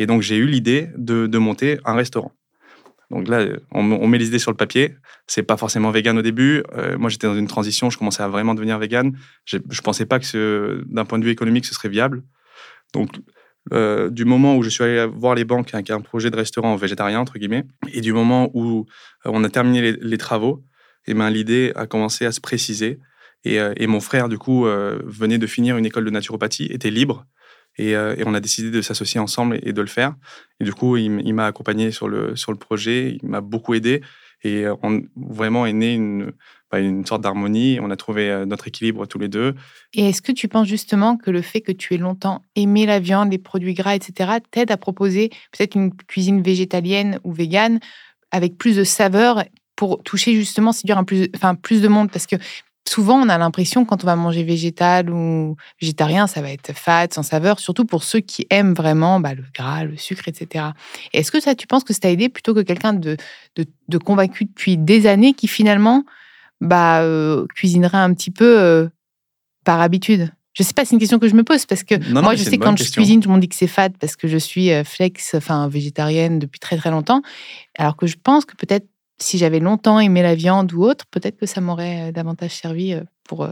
Et 0.00 0.06
donc, 0.06 0.20
j'ai 0.20 0.36
eu 0.36 0.46
l'idée 0.46 0.88
de, 0.96 1.28
de, 1.28 1.38
monter 1.38 1.78
un 1.84 1.94
restaurant. 1.94 2.32
Donc 3.10 3.28
là, 3.28 3.46
on, 3.70 4.08
met 4.08 4.18
les 4.18 4.26
idées 4.26 4.40
sur 4.40 4.50
le 4.50 4.56
papier. 4.56 4.96
C'est 5.28 5.44
pas 5.44 5.56
forcément 5.56 5.92
vegan 5.92 6.18
au 6.18 6.22
début. 6.22 6.64
Euh, 6.76 6.98
moi, 6.98 7.08
j'étais 7.08 7.28
dans 7.28 7.36
une 7.36 7.46
transition. 7.46 7.88
Je 7.88 7.98
commençais 7.98 8.24
à 8.24 8.28
vraiment 8.28 8.52
devenir 8.56 8.80
vegan. 8.80 9.16
Je, 9.44 9.58
ne 9.58 9.82
pensais 9.84 10.06
pas 10.06 10.18
que 10.18 10.82
d'un 10.88 11.04
point 11.04 11.20
de 11.20 11.24
vue 11.24 11.30
économique, 11.30 11.66
ce 11.66 11.74
serait 11.74 11.90
viable. 11.90 12.24
Donc, 12.94 13.10
euh, 13.72 14.10
du 14.10 14.24
moment 14.24 14.56
où 14.56 14.64
je 14.64 14.70
suis 14.70 14.82
allé 14.82 15.06
voir 15.06 15.36
les 15.36 15.44
banques 15.44 15.72
avec 15.72 15.90
un 15.90 16.00
projet 16.00 16.30
de 16.30 16.36
restaurant 16.36 16.74
végétarien, 16.74 17.20
entre 17.20 17.38
guillemets, 17.38 17.64
et 17.92 18.00
du 18.00 18.12
moment 18.12 18.50
où 18.54 18.86
on 19.24 19.44
a 19.44 19.48
terminé 19.48 19.92
les 19.92 20.18
travaux, 20.18 20.64
ben, 21.12 21.28
l'idée 21.28 21.72
a 21.76 21.86
commencé 21.86 22.24
à 22.24 22.32
se 22.32 22.40
préciser. 22.40 22.98
Et, 23.44 23.60
euh, 23.60 23.74
et 23.76 23.86
mon 23.86 24.00
frère, 24.00 24.28
du 24.28 24.38
coup, 24.38 24.66
euh, 24.66 25.00
venait 25.04 25.38
de 25.38 25.46
finir 25.46 25.76
une 25.76 25.86
école 25.86 26.04
de 26.04 26.10
naturopathie, 26.10 26.66
était 26.66 26.90
libre. 26.90 27.26
Et, 27.76 27.94
euh, 27.96 28.14
et 28.16 28.22
on 28.24 28.34
a 28.34 28.40
décidé 28.40 28.70
de 28.70 28.80
s'associer 28.80 29.20
ensemble 29.20 29.58
et, 29.62 29.72
de 29.72 29.80
le 29.80 29.86
faire. 29.86 30.14
Et 30.60 30.64
du 30.64 30.72
coup, 30.72 30.96
il, 30.96 31.34
m'a 31.34 31.46
accompagné 31.46 31.90
sur 31.90 32.08
le, 32.08 32.36
sur 32.36 32.52
le 32.52 32.58
projet, 32.58 33.18
il 33.22 33.28
m'a 33.28 33.40
beaucoup 33.40 33.74
aidé. 33.74 34.00
Et 34.44 34.64
on, 34.82 35.02
vraiment 35.16 35.66
est 35.66 35.72
né 35.72 35.94
une, 35.94 36.32
bah, 36.70 36.78
une 36.78 37.04
sorte 37.04 37.22
d'harmonie. 37.22 37.78
On 37.80 37.90
a 37.90 37.96
trouvé 37.96 38.44
notre 38.46 38.68
équilibre 38.68 39.06
tous 39.06 39.18
les 39.18 39.28
deux. 39.28 39.54
Et 39.94 40.10
est-ce 40.10 40.22
que 40.22 40.32
tu 40.32 40.48
penses 40.48 40.68
justement 40.68 41.16
que 41.16 41.30
le 41.30 41.42
fait 41.42 41.62
que 41.62 41.72
tu 41.72 41.94
aies 41.94 41.98
longtemps 41.98 42.42
aimé 42.54 42.86
la 42.86 43.00
viande, 43.00 43.32
les 43.32 43.38
produits 43.38 43.74
gras, 43.74 43.96
etc., 43.96 44.34
t'aide 44.50 44.70
à 44.70 44.76
proposer 44.76 45.30
peut-être 45.50 45.74
une 45.74 45.94
cuisine 45.96 46.42
végétalienne 46.42 47.18
ou 47.24 47.32
végane 47.32 47.80
avec 48.30 48.58
plus 48.58 48.76
de 48.76 48.84
saveur 48.84 49.44
pour 49.76 50.02
toucher 50.02 50.34
justement, 50.34 50.72
séduire 50.72 50.98
un 50.98 51.04
plus, 51.04 51.28
enfin, 51.34 51.54
plus 51.54 51.82
de 51.82 51.88
monde 51.88 52.10
Parce 52.10 52.26
que 52.26 52.36
souvent, 52.88 53.16
on 53.16 53.28
a 53.28 53.38
l'impression 53.38 53.84
quand 53.84 54.04
on 54.04 54.06
va 54.06 54.16
manger 54.16 54.44
végétal 54.44 55.10
ou 55.10 55.56
végétarien, 55.80 56.26
ça 56.26 56.42
va 56.42 56.50
être 56.50 56.72
fat, 56.72 57.08
sans 57.10 57.22
saveur, 57.22 57.58
surtout 57.58 57.84
pour 57.84 58.04
ceux 58.04 58.20
qui 58.20 58.46
aiment 58.50 58.74
vraiment 58.74 59.20
bah, 59.20 59.34
le 59.34 59.44
gras, 59.54 59.84
le 59.84 59.96
sucre, 59.96 60.28
etc. 60.28 60.66
Est-ce 61.12 61.32
que 61.32 61.40
ça, 61.40 61.54
tu 61.54 61.66
penses 61.66 61.84
que 61.84 61.92
ça 61.92 62.00
t'a 62.00 62.10
aidé 62.10 62.28
plutôt 62.28 62.54
que 62.54 62.60
quelqu'un 62.60 62.92
de, 62.92 63.16
de, 63.56 63.98
convaincu 63.98 64.44
depuis 64.44 64.76
des 64.76 65.06
années 65.06 65.34
qui 65.34 65.48
finalement 65.48 66.04
bah, 66.60 67.02
euh, 67.02 67.46
cuisinerait 67.54 67.98
un 67.98 68.12
petit 68.12 68.30
peu 68.30 68.60
euh, 68.60 68.88
par 69.64 69.80
habitude? 69.80 70.30
Je 70.52 70.62
sais 70.62 70.72
pas, 70.72 70.84
c'est 70.84 70.92
une 70.92 71.00
question 71.00 71.18
que 71.18 71.26
je 71.26 71.34
me 71.34 71.42
pose 71.42 71.66
parce 71.66 71.82
que 71.82 71.96
moi, 72.12 72.36
je 72.36 72.44
sais 72.44 72.58
quand 72.58 72.76
je 72.76 72.88
cuisine, 72.88 73.20
tout 73.20 73.28
le 73.28 73.32
monde 73.32 73.40
dit 73.40 73.48
que 73.48 73.56
c'est 73.56 73.66
fat 73.66 73.90
parce 73.98 74.14
que 74.14 74.28
je 74.28 74.38
suis 74.38 74.70
euh, 74.70 74.84
flex, 74.84 75.34
enfin 75.34 75.66
végétarienne 75.66 76.38
depuis 76.38 76.60
très 76.60 76.76
très 76.76 76.92
longtemps. 76.92 77.22
Alors 77.76 77.96
que 77.96 78.06
je 78.06 78.14
pense 78.22 78.44
que 78.44 78.54
peut-être 78.54 78.86
si 79.24 79.38
j'avais 79.38 79.58
longtemps 79.60 79.98
aimé 79.98 80.22
la 80.22 80.34
viande 80.34 80.72
ou 80.72 80.82
autre, 80.82 81.06
peut-être 81.10 81.38
que 81.38 81.46
ça 81.46 81.60
m'aurait 81.60 82.08
euh, 82.08 82.12
davantage 82.12 82.54
servi 82.54 82.92
euh, 82.92 83.00
pour. 83.26 83.44
Euh, 83.44 83.50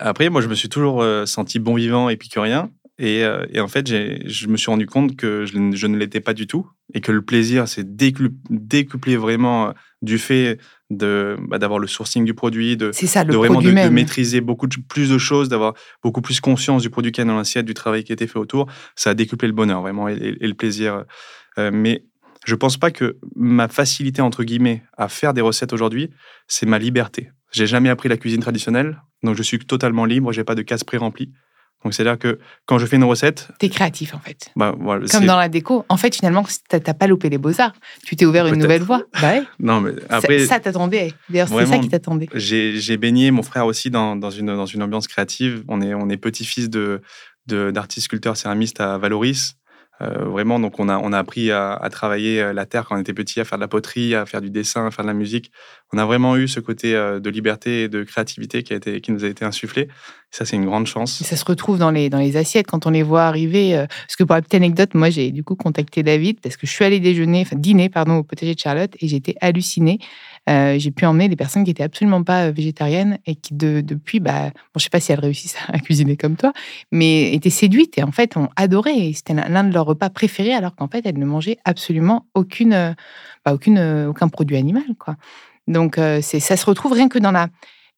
après, 0.00 0.28
moi, 0.28 0.40
je 0.40 0.48
me 0.48 0.54
suis 0.54 0.68
toujours 0.68 1.02
senti 1.24 1.58
bon 1.58 1.76
vivant, 1.76 2.10
épicurien. 2.10 2.70
Et, 2.98 3.22
et 3.50 3.58
en 3.58 3.68
fait, 3.68 3.88
je 3.88 4.46
me 4.48 4.58
suis 4.58 4.70
rendu 4.70 4.84
compte 4.84 5.16
que 5.16 5.46
je, 5.46 5.56
ne 5.56 5.96
l'étais 5.96 6.20
pas 6.20 6.34
du 6.34 6.46
tout 6.46 6.68
et 6.92 7.00
que 7.00 7.10
le 7.10 7.22
plaisir 7.22 7.66
s'est 7.66 7.82
décuplé 7.82 9.16
vraiment 9.16 9.72
du 10.02 10.18
fait 10.18 10.58
de 10.90 11.38
bah, 11.48 11.58
d'avoir 11.58 11.78
le 11.78 11.86
sourcing 11.86 12.26
du 12.26 12.34
produit, 12.34 12.76
de, 12.76 12.92
ça, 12.92 13.24
de 13.24 13.34
vraiment 13.34 13.62
de, 13.62 13.70
maîtriser 13.70 14.42
beaucoup 14.42 14.68
plus 14.68 15.08
de 15.08 15.16
choses, 15.16 15.48
d'avoir 15.48 15.72
beaucoup 16.02 16.20
plus 16.20 16.38
conscience 16.40 16.82
du 16.82 16.90
produit 16.90 17.10
qu'il 17.10 17.24
y 17.24 17.26
a 17.26 17.30
dans 17.30 17.38
l'assiette, 17.38 17.64
du 17.64 17.74
travail 17.74 18.04
qui 18.04 18.12
a 18.12 18.14
été 18.14 18.26
fait 18.26 18.38
autour. 18.38 18.66
Ça 18.94 19.10
a 19.10 19.14
décuplé 19.14 19.48
le 19.48 19.54
bonheur 19.54 19.80
vraiment 19.80 20.10
et, 20.10 20.36
et 20.38 20.46
le 20.46 20.54
plaisir. 20.54 21.06
mais 21.56 22.04
je 22.44 22.54
pense 22.54 22.76
pas 22.76 22.90
que 22.90 23.18
ma 23.36 23.68
facilité, 23.68 24.22
entre 24.22 24.44
guillemets, 24.44 24.82
à 24.96 25.08
faire 25.08 25.34
des 25.34 25.40
recettes 25.40 25.72
aujourd'hui, 25.72 26.10
c'est 26.48 26.66
ma 26.66 26.78
liberté. 26.78 27.30
J'ai 27.52 27.66
jamais 27.66 27.88
appris 27.88 28.08
la 28.08 28.16
cuisine 28.16 28.40
traditionnelle, 28.40 29.00
donc 29.22 29.36
je 29.36 29.42
suis 29.42 29.58
totalement 29.58 30.04
libre, 30.04 30.32
j'ai 30.32 30.44
pas 30.44 30.54
de 30.54 30.62
case 30.62 30.84
pré-remplie. 30.84 31.32
Donc 31.84 31.94
c'est-à-dire 31.94 32.18
que 32.18 32.38
quand 32.66 32.78
je 32.78 32.86
fais 32.86 32.96
une 32.96 33.04
recette... 33.04 33.48
Tu 33.58 33.66
es 33.66 33.68
créatif 33.68 34.14
en 34.14 34.20
fait. 34.20 34.50
Bah, 34.54 34.74
Comme 35.10 35.26
dans 35.26 35.36
la 35.36 35.48
déco. 35.48 35.84
En 35.88 35.96
fait, 35.96 36.14
finalement, 36.14 36.44
tu 36.44 36.76
n'as 36.76 36.94
pas 36.94 37.06
loupé 37.06 37.28
les 37.28 37.38
beaux-arts. 37.38 37.72
Tu 38.04 38.14
t'es 38.14 38.24
ouvert 38.24 38.46
une 38.46 38.56
nouvelle 38.56 38.82
voie. 38.82 39.02
Bah 39.20 39.34
non, 39.58 39.80
mais 39.80 39.92
après... 40.08 40.46
Ça, 40.46 40.60
t'attendait. 40.60 41.12
D'ailleurs, 41.28 41.48
c'est 41.48 41.66
ça 41.66 41.78
qui 41.78 41.88
t'attendait. 41.88 42.28
J'ai 42.34 42.96
baigné 42.96 43.30
mon 43.30 43.42
frère 43.42 43.66
aussi 43.66 43.90
dans, 43.90 44.16
dans, 44.16 44.30
une, 44.30 44.46
dans 44.46 44.66
une 44.66 44.82
ambiance 44.82 45.08
créative. 45.08 45.64
On 45.68 45.80
est, 45.80 45.94
on 45.94 46.08
est 46.08 46.16
petit-fils 46.16 46.70
de, 46.70 47.02
d'artiste 47.46 48.06
sculpteur 48.06 48.36
céramiste 48.36 48.80
à 48.80 48.98
Valoris. 48.98 49.56
Euh, 50.00 50.24
vraiment, 50.24 50.58
donc 50.58 50.80
on 50.80 50.88
a, 50.88 50.98
on 50.98 51.12
a 51.12 51.18
appris 51.18 51.50
à, 51.50 51.78
travailler 51.90 52.42
euh, 52.42 52.52
la 52.52 52.66
terre 52.66 52.86
quand 52.86 52.96
on 52.96 53.00
était 53.00 53.12
petit, 53.14 53.40
à 53.40 53.44
faire 53.44 53.58
de 53.58 53.62
la 53.62 53.68
poterie, 53.68 54.14
à 54.14 54.26
faire 54.26 54.40
du 54.40 54.50
dessin, 54.50 54.86
à 54.86 54.90
faire 54.90 55.04
de 55.04 55.10
la 55.10 55.14
musique. 55.14 55.52
On 55.92 55.98
a 55.98 56.04
vraiment 56.04 56.36
eu 56.36 56.48
ce 56.48 56.60
côté 56.60 56.94
euh, 56.94 57.20
de 57.20 57.30
liberté 57.30 57.82
et 57.82 57.88
de 57.88 58.02
créativité 58.02 58.62
qui, 58.62 59.12
nous 59.12 59.24
a 59.24 59.28
été 59.28 59.44
insufflé. 59.44 59.88
ça, 60.30 60.44
c'est 60.44 60.56
une 60.56 60.64
grande 60.64 60.86
chance. 60.86 61.22
ça 61.22 61.36
se 61.36 61.44
retrouve 61.44 61.78
dans 61.78 61.90
les, 61.90 62.36
assiettes 62.36 62.66
quand 62.66 62.86
on 62.86 62.90
les 62.90 63.02
voit 63.02 63.24
arriver. 63.24 63.74
parce 63.88 64.16
que 64.16 64.24
pour 64.24 64.34
la 64.34 64.42
petite 64.42 64.54
anecdote, 64.54 64.94
moi, 64.94 65.10
j'ai 65.10 65.30
du 65.30 65.44
coup 65.44 65.56
contacté 65.56 66.02
David 66.02 66.40
parce 66.40 66.56
que 66.56 66.66
je 66.66 66.72
suis 66.72 66.84
allée 66.84 67.00
déjeuner, 67.00 67.42
enfin 67.42 67.56
dîner, 67.56 67.88
pardon, 67.88 68.16
au 68.16 68.22
potager 68.22 68.54
de 68.54 68.60
Charlotte 68.60 68.92
et 69.00 69.08
j'étais 69.08 69.34
hallucinée 69.40 69.98
euh, 70.48 70.76
j'ai 70.78 70.90
pu 70.90 71.06
emmener 71.06 71.28
des 71.28 71.36
personnes 71.36 71.62
qui 71.64 71.70
étaient 71.70 71.84
absolument 71.84 72.24
pas 72.24 72.46
euh, 72.46 72.50
végétariennes 72.50 73.18
et 73.26 73.36
qui 73.36 73.54
depuis, 73.54 74.18
bah, 74.18 74.50
bon, 74.50 74.78
je 74.78 74.84
sais 74.84 74.90
pas 74.90 74.98
si 74.98 75.12
elles 75.12 75.20
réussissent 75.20 75.56
à 75.68 75.78
cuisiner 75.78 76.16
comme 76.16 76.36
toi, 76.36 76.52
mais 76.90 77.32
étaient 77.32 77.50
séduites 77.50 77.96
et 77.98 78.02
en 78.02 78.10
fait 78.10 78.36
ont 78.36 78.48
adoré. 78.56 79.12
C'était 79.14 79.34
l'un 79.34 79.64
de 79.64 79.72
leurs 79.72 79.86
repas 79.86 80.10
préférés 80.10 80.52
alors 80.52 80.74
qu'en 80.74 80.88
fait 80.88 81.06
elles 81.06 81.18
ne 81.18 81.24
mangeaient 81.24 81.58
absolument 81.64 82.26
aucune, 82.34 82.72
euh, 82.72 82.92
bah, 83.44 83.54
aucune, 83.54 83.78
aucun 84.08 84.28
produit 84.28 84.56
animal, 84.56 84.84
quoi. 84.98 85.16
Donc 85.68 85.96
c'est, 85.96 86.40
ça 86.40 86.56
se 86.56 86.66
retrouve 86.66 86.92
rien 86.92 87.08
que 87.08 87.18
dans 87.18 87.30
la, 87.30 87.48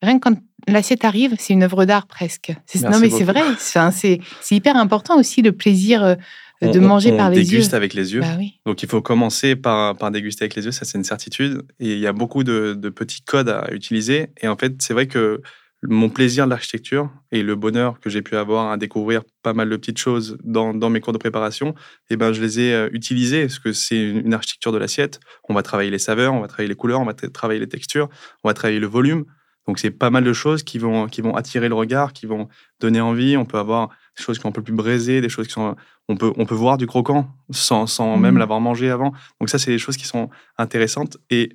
rien 0.03 0.19
que 0.19 0.29
quand 0.29 0.39
l'assiette 0.69 1.05
arrive, 1.05 1.35
c'est 1.39 1.53
une 1.53 1.63
œuvre 1.63 1.85
d'art 1.85 2.07
presque. 2.07 2.53
non 2.83 2.99
mais 3.01 3.11
c'est 3.11 3.25
vrai. 3.25 3.43
c'est, 3.59 4.21
hyper 4.51 4.77
important 4.77 5.19
aussi 5.19 5.43
le 5.43 5.53
plaisir 5.53 6.17
de 6.63 6.79
manger 6.79 7.17
par 7.17 7.31
les 7.31 7.39
yeux. 7.39 7.45
déguste 7.45 7.75
avec 7.75 7.95
les 7.95 8.15
yeux. 8.15 8.21
Bah 8.21 8.37
Donc 8.67 8.83
il 8.83 8.89
faut 8.89 9.03
commencer 9.03 9.57
par, 9.57 9.97
par 9.97 10.11
déguster 10.11 10.45
avec 10.45 10.55
les 10.55 10.65
yeux, 10.65 10.73
ça 10.73 10.85
c'est 10.85 10.99
une 10.99 11.05
certitude. 11.05 11.63
Et 11.81 11.93
il 11.93 11.99
y 11.99 12.07
a 12.07 12.13
beaucoup 12.13 12.45
de, 12.45 12.75
petits 12.95 13.23
codes 13.23 13.49
à 13.49 13.73
utiliser. 13.73 14.29
Et 14.41 14.49
en 14.49 14.57
fait, 14.57 14.75
c'est 14.81 14.95
vrai 14.95 15.07
que 15.07 15.43
mon 15.89 16.09
plaisir 16.09 16.45
de 16.47 16.51
l'architecture 16.51 17.11
et 17.33 17.43
le 17.43 17.55
bonheur 17.57 18.01
que 18.01 18.11
j'ai 18.11 18.23
pu 18.23 18.37
avoir 18.37 18.71
à 18.71 18.77
découvrir 18.77 19.23
pas 19.43 19.53
mal 19.53 19.69
de 19.69 19.77
petites 19.77 19.99
choses 19.99 20.39
dans, 20.43 20.75
dans 20.75 20.91
mes 20.91 21.01
cours 21.01 21.13
de 21.13 21.19
préparation, 21.19 21.71
et 21.71 22.15
eh 22.15 22.17
ben, 22.17 22.33
je 22.33 22.41
les 22.41 22.61
ai 22.61 22.75
euh, 22.75 22.89
utilisés 22.93 23.43
parce 23.43 23.59
que 23.59 23.73
c'est 23.73 24.01
une 24.01 24.35
architecture 24.35 24.73
de 24.73 24.79
l'assiette. 24.79 25.21
On 25.49 25.55
va 25.55 25.63
travailler 25.63 25.91
les 25.91 25.99
saveurs, 25.99 26.35
on 26.35 26.41
va 26.41 26.49
travailler 26.49 26.69
les 26.69 26.75
couleurs, 26.75 27.01
on 27.01 27.05
va 27.05 27.15
travailler 27.15 27.61
les 27.61 27.69
textures, 27.69 28.09
on 28.43 28.49
va 28.49 28.55
travailler 28.55 28.81
le 28.81 28.87
volume. 28.87 29.25
Donc 29.67 29.79
c'est 29.79 29.91
pas 29.91 30.11
mal 30.11 30.25
de 30.25 30.33
choses 30.33 30.63
qui 30.63 30.79
vont, 30.79 31.07
qui 31.07 31.23
vont 31.23 31.35
attirer 31.37 31.69
le 31.69 31.75
regard, 31.75 32.13
qui 32.13 32.27
vont 32.27 32.49
donner 32.81 33.01
envie. 33.01 33.37
On 33.37 33.47
peut 33.47 33.59
avoir 33.59 33.89
des 34.17 34.23
choses 34.23 34.37
qui 34.37 34.43
sont 34.43 34.49
un 34.49 34.53
peu 34.53 34.63
plus 34.63 34.75
braisées, 34.75 35.21
des 35.21 35.31
choses 35.31 35.47
qui 35.47 35.55
sont 35.55 35.75
on 36.09 36.17
peut, 36.17 36.33
on 36.37 36.45
peut 36.45 36.55
voir 36.55 36.77
du 36.77 36.87
croquant 36.87 37.29
sans, 37.51 37.87
sans 37.87 38.17
même 38.19 38.35
mmh. 38.35 38.39
l'avoir 38.39 38.61
mangé 38.61 38.91
avant. 38.91 39.13
Donc 39.41 39.49
ça, 39.49 39.59
c'est 39.59 39.71
des 39.71 39.79
choses 39.79 39.97
qui 39.97 40.07
sont 40.07 40.29
intéressantes 40.59 41.17
et 41.31 41.53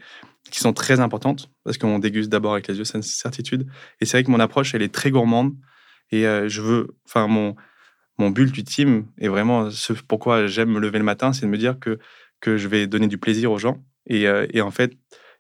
qui 0.51 0.60
sont 0.60 0.74
très 0.74 1.00
importantes 1.00 1.50
parce 1.63 1.77
qu'on 1.77 2.00
déguste 2.00 2.29
d'abord 2.29 2.53
avec 2.53 2.67
les 2.67 2.77
yeux, 2.77 2.86
c'est 2.86 2.98
une 2.98 3.03
certitude. 3.03 3.67
Et 4.01 4.05
c'est 4.05 4.17
vrai 4.17 4.24
que 4.24 4.31
mon 4.31 4.39
approche, 4.39 4.74
elle 4.74 4.81
est 4.81 4.93
très 4.93 5.12
gourmande 5.12 5.53
et 6.12 6.25
euh, 6.25 6.50
je 6.50 6.62
veux, 6.62 6.88
enfin 7.05 7.27
mon 7.27 7.55
mon 8.17 8.31
but 8.31 8.58
ultime 8.58 9.05
et 9.17 9.29
vraiment 9.29 9.72
ce 9.72 9.93
pourquoi 9.93 10.48
j'aime 10.48 10.69
me 10.72 10.79
lever 10.79 10.98
le 10.98 11.05
matin, 11.05 11.31
c'est 11.31 11.46
de 11.46 11.51
me 11.51 11.58
dire 11.58 11.79
que 11.79 12.00
que 12.41 12.58
je 12.58 12.67
vais 12.67 12.88
donner 12.88 13.08
du 13.08 13.17
plaisir 13.17 13.51
aux 13.51 13.58
gens 13.58 13.81
et, 14.08 14.27
euh, 14.27 14.46
et 14.51 14.62
en 14.62 14.72
fait 14.72 14.93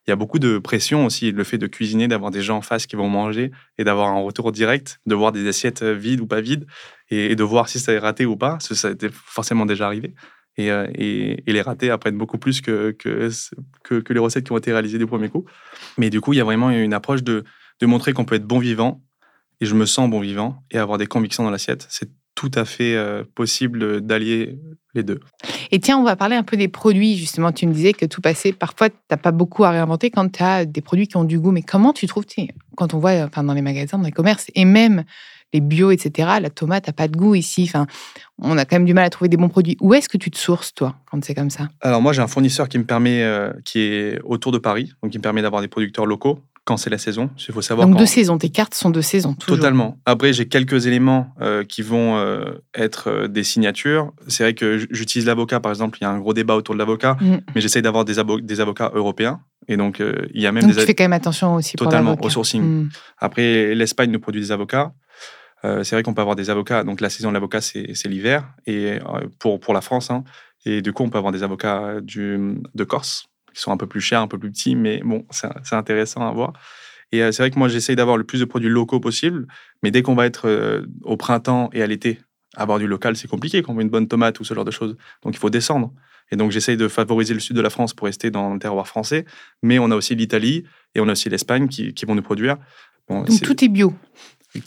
il 0.07 0.09
y 0.09 0.13
a 0.13 0.15
beaucoup 0.15 0.39
de 0.39 0.57
pression 0.57 1.05
aussi, 1.05 1.31
le 1.31 1.43
fait 1.43 1.57
de 1.57 1.67
cuisiner, 1.67 2.07
d'avoir 2.07 2.31
des 2.31 2.41
gens 2.41 2.57
en 2.57 2.61
face 2.61 2.87
qui 2.87 2.95
vont 2.95 3.09
manger 3.09 3.51
et 3.77 3.83
d'avoir 3.83 4.07
un 4.07 4.19
retour 4.21 4.51
direct, 4.51 4.99
de 5.05 5.13
voir 5.13 5.31
des 5.31 5.47
assiettes 5.47 5.83
vides 5.83 6.21
ou 6.21 6.25
pas 6.25 6.41
vides 6.41 6.65
et, 7.09 7.35
de 7.35 7.43
voir 7.43 7.69
si 7.69 7.79
ça 7.79 7.93
est 7.93 7.99
raté 7.99 8.25
ou 8.25 8.35
pas, 8.35 8.57
ça 8.59 8.87
a 8.87 8.91
été 8.91 9.09
forcément 9.11 9.67
déjà 9.67 9.85
arrivé. 9.85 10.15
Et, 10.59 10.71
euh, 10.71 10.87
et, 10.93 11.41
les 11.47 11.61
ratés 11.61 11.89
apprennent 11.89 12.17
beaucoup 12.17 12.37
plus 12.37 12.59
que 12.59 12.93
les 14.09 14.19
recettes 14.19 14.43
qui 14.43 14.51
ont 14.51 14.57
été 14.57 14.73
réalisées 14.73 14.97
du 14.97 15.07
premier 15.07 15.29
coup. 15.29 15.45
Mais 15.97 16.09
du 16.09 16.19
coup, 16.19 16.33
il 16.33 16.37
y 16.37 16.41
a 16.41 16.43
vraiment 16.43 16.69
une 16.69 16.93
approche 16.93 17.23
de, 17.23 17.45
montrer 17.81 18.11
qu'on 18.11 18.25
peut 18.25 18.35
être 18.35 18.45
bon 18.45 18.59
vivant, 18.59 19.01
et 19.61 19.65
je 19.65 19.73
me 19.73 19.85
sens 19.85 20.09
bon 20.09 20.19
vivant, 20.19 20.61
et 20.69 20.77
avoir 20.77 20.97
des 20.97 21.07
convictions 21.07 21.43
dans 21.43 21.49
l'assiette. 21.49 21.87
C'est 21.89 22.09
tout 22.35 22.51
à 22.55 22.65
fait 22.65 22.95
euh, 22.95 23.23
possible 23.35 24.01
d'allier 24.01 24.59
les 24.93 25.03
deux. 25.03 25.21
Et 25.71 25.79
tiens, 25.79 25.97
on 25.97 26.03
va 26.03 26.17
parler 26.17 26.35
un 26.35 26.43
peu 26.43 26.57
des 26.57 26.67
produits. 26.67 27.15
Justement, 27.15 27.53
tu 27.53 27.65
me 27.65 27.73
disais 27.73 27.93
que 27.93 28.05
tout 28.05 28.19
passé, 28.19 28.51
parfois, 28.51 28.89
tu 28.89 28.97
n'as 29.11 29.17
pas 29.17 29.31
beaucoup 29.31 29.63
à 29.63 29.71
réinventer 29.71 30.09
quand 30.09 30.29
tu 30.29 30.43
as 30.43 30.65
des 30.65 30.81
produits 30.81 31.07
qui 31.07 31.15
ont 31.15 31.23
du 31.23 31.39
goût. 31.39 31.51
Mais 31.51 31.61
comment 31.61 31.93
tu 31.93 32.05
trouves, 32.05 32.25
quand 32.75 32.93
on 32.93 32.99
voit 32.99 33.11
enfin, 33.23 33.45
dans 33.45 33.53
les 33.53 33.61
magasins, 33.61 33.97
dans 33.97 34.03
les 34.03 34.11
commerces, 34.11 34.47
et 34.55 34.65
même 34.65 35.05
les 35.53 35.61
bio, 35.61 35.91
etc., 35.91 36.29
la 36.41 36.49
tomate 36.49 36.87
n'a 36.87 36.93
pas 36.93 37.07
de 37.07 37.17
goût 37.17 37.35
ici. 37.35 37.63
Enfin, 37.67 37.87
on 38.41 38.57
a 38.57 38.65
quand 38.65 38.75
même 38.75 38.85
du 38.85 38.93
mal 38.93 39.05
à 39.05 39.09
trouver 39.09 39.29
des 39.29 39.37
bons 39.37 39.49
produits. 39.49 39.77
Où 39.81 39.93
est-ce 39.93 40.09
que 40.09 40.17
tu 40.17 40.31
te 40.31 40.37
sources, 40.37 40.73
toi, 40.73 40.95
quand 41.09 41.23
c'est 41.23 41.33
comme 41.33 41.49
ça? 41.49 41.69
Alors, 41.81 42.01
moi, 42.01 42.13
j'ai 42.13 42.21
un 42.21 42.27
fournisseur 42.27 42.69
qui 42.69 42.77
me 42.77 42.85
permet, 42.85 43.23
euh, 43.23 43.51
qui 43.65 43.79
est 43.79 44.19
autour 44.23 44.51
de 44.51 44.57
Paris, 44.57 44.93
donc 45.01 45.11
qui 45.11 45.17
me 45.17 45.23
permet 45.23 45.41
d'avoir 45.41 45.61
des 45.61 45.67
producteurs 45.67 46.05
locaux 46.05 46.39
quand 46.65 46.77
c'est 46.77 46.91
la 46.91 46.99
saison. 46.99 47.31
Il 47.47 47.53
faut 47.53 47.63
savoir. 47.63 47.87
Donc 47.87 47.97
de 47.97 48.05
saison, 48.05 48.37
tes 48.37 48.49
cartes 48.49 48.75
sont 48.75 48.91
de 48.91 49.01
saison. 49.01 49.33
Toujours. 49.33 49.57
Totalement. 49.57 49.97
Après, 50.05 50.33
j'ai 50.33 50.47
quelques 50.47 50.85
éléments 50.85 51.33
euh, 51.41 51.63
qui 51.63 51.81
vont 51.81 52.17
euh, 52.17 52.61
être 52.75 53.27
des 53.27 53.43
signatures. 53.43 54.11
C'est 54.27 54.43
vrai 54.43 54.53
que 54.53 54.85
j'utilise 54.91 55.25
l'avocat, 55.25 55.59
par 55.59 55.71
exemple. 55.71 55.97
Il 55.99 56.03
y 56.03 56.07
a 56.07 56.11
un 56.11 56.19
gros 56.19 56.33
débat 56.33 56.55
autour 56.55 56.75
de 56.75 56.79
l'avocat, 56.79 57.17
mm. 57.19 57.37
mais 57.55 57.61
j'essaye 57.61 57.81
d'avoir 57.81 58.05
des, 58.05 58.17
des, 58.43 58.61
avocats 58.61 58.91
européens. 58.93 59.39
Et 59.67 59.77
donc, 59.77 60.01
il 60.33 60.41
y 60.41 60.45
a 60.45 60.51
même 60.51 60.63
donc 60.63 60.75
Tu 60.75 60.85
fais 60.85 60.93
quand 60.93 61.03
même 61.03 61.13
attention 61.13 61.55
aussi 61.55 61.75
totalement 61.75 62.15
au 62.21 62.29
sourcing. 62.29 62.61
Mm. 62.61 62.89
Après, 63.17 63.73
l'Espagne 63.73 64.11
nous 64.11 64.19
produit 64.19 64.41
des 64.41 64.51
avocats. 64.51 64.93
C'est 65.63 65.91
vrai 65.91 66.03
qu'on 66.03 66.13
peut 66.13 66.21
avoir 66.21 66.35
des 66.35 66.49
avocats. 66.49 66.83
Donc 66.83 67.01
la 67.01 67.09
saison 67.09 67.29
de 67.29 67.33
l'avocat, 67.33 67.61
c'est 67.61 68.05
l'hiver. 68.05 68.47
Et 68.65 68.99
pour, 69.39 69.59
pour 69.59 69.73
la 69.73 69.81
France, 69.81 70.09
hein. 70.09 70.23
et 70.65 70.81
du 70.81 70.93
coup, 70.93 71.03
on 71.03 71.09
peut 71.09 71.17
avoir 71.17 71.33
des 71.33 71.43
avocats 71.43 71.99
du, 72.01 72.55
de 72.73 72.83
Corse 72.83 73.29
qui 73.53 73.61
sont 73.61 73.71
un 73.71 73.77
peu 73.77 73.87
plus 73.87 74.01
chers, 74.01 74.21
un 74.21 74.27
peu 74.27 74.37
plus 74.37 74.51
petits, 74.51 74.75
mais 74.75 75.01
bon, 75.03 75.25
c'est 75.31 75.75
intéressant 75.75 76.27
à 76.27 76.31
voir. 76.31 76.53
Et 77.11 77.23
euh, 77.23 77.31
c'est 77.31 77.43
vrai 77.43 77.51
que 77.51 77.57
moi, 77.57 77.67
j'essaye 77.67 77.95
d'avoir 77.95 78.17
le 78.17 78.23
plus 78.23 78.39
de 78.39 78.45
produits 78.45 78.69
locaux 78.69 78.99
possible, 78.99 79.47
mais 79.81 79.91
dès 79.91 80.01
qu'on 80.01 80.15
va 80.15 80.25
être 80.25 80.47
euh, 80.47 80.85
au 81.03 81.17
printemps 81.17 81.69
et 81.73 81.81
à 81.81 81.87
l'été, 81.87 82.19
avoir 82.55 82.79
du 82.79 82.87
local, 82.87 83.15
c'est 83.15 83.27
compliqué 83.27 83.61
quand 83.61 83.73
on 83.73 83.75
veut 83.75 83.81
une 83.81 83.89
bonne 83.89 84.07
tomate 84.07 84.39
ou 84.39 84.43
ce 84.43 84.53
genre 84.53 84.65
de 84.65 84.71
choses. 84.71 84.95
Donc, 85.23 85.33
il 85.33 85.39
faut 85.39 85.49
descendre. 85.49 85.93
Et 86.31 86.35
donc, 86.35 86.51
j'essaye 86.51 86.77
de 86.77 86.87
favoriser 86.87 87.33
le 87.33 87.39
sud 87.39 87.55
de 87.55 87.61
la 87.61 87.71
France 87.71 87.93
pour 87.93 88.05
rester 88.05 88.29
dans 88.29 88.53
le 88.53 88.59
terroir 88.59 88.87
français, 88.87 89.25
mais 89.63 89.79
on 89.79 89.89
a 89.89 89.95
aussi 89.95 90.15
l'Italie 90.15 90.63
et 90.93 90.99
on 90.99 91.07
a 91.07 91.13
aussi 91.13 91.29
l'Espagne 91.29 91.67
qui, 91.67 92.05
vont 92.05 92.13
nous 92.13 92.21
produire. 92.21 92.57
donc, 93.09 93.41
tout 93.41 93.63
est 93.63 93.69
bio 93.69 93.93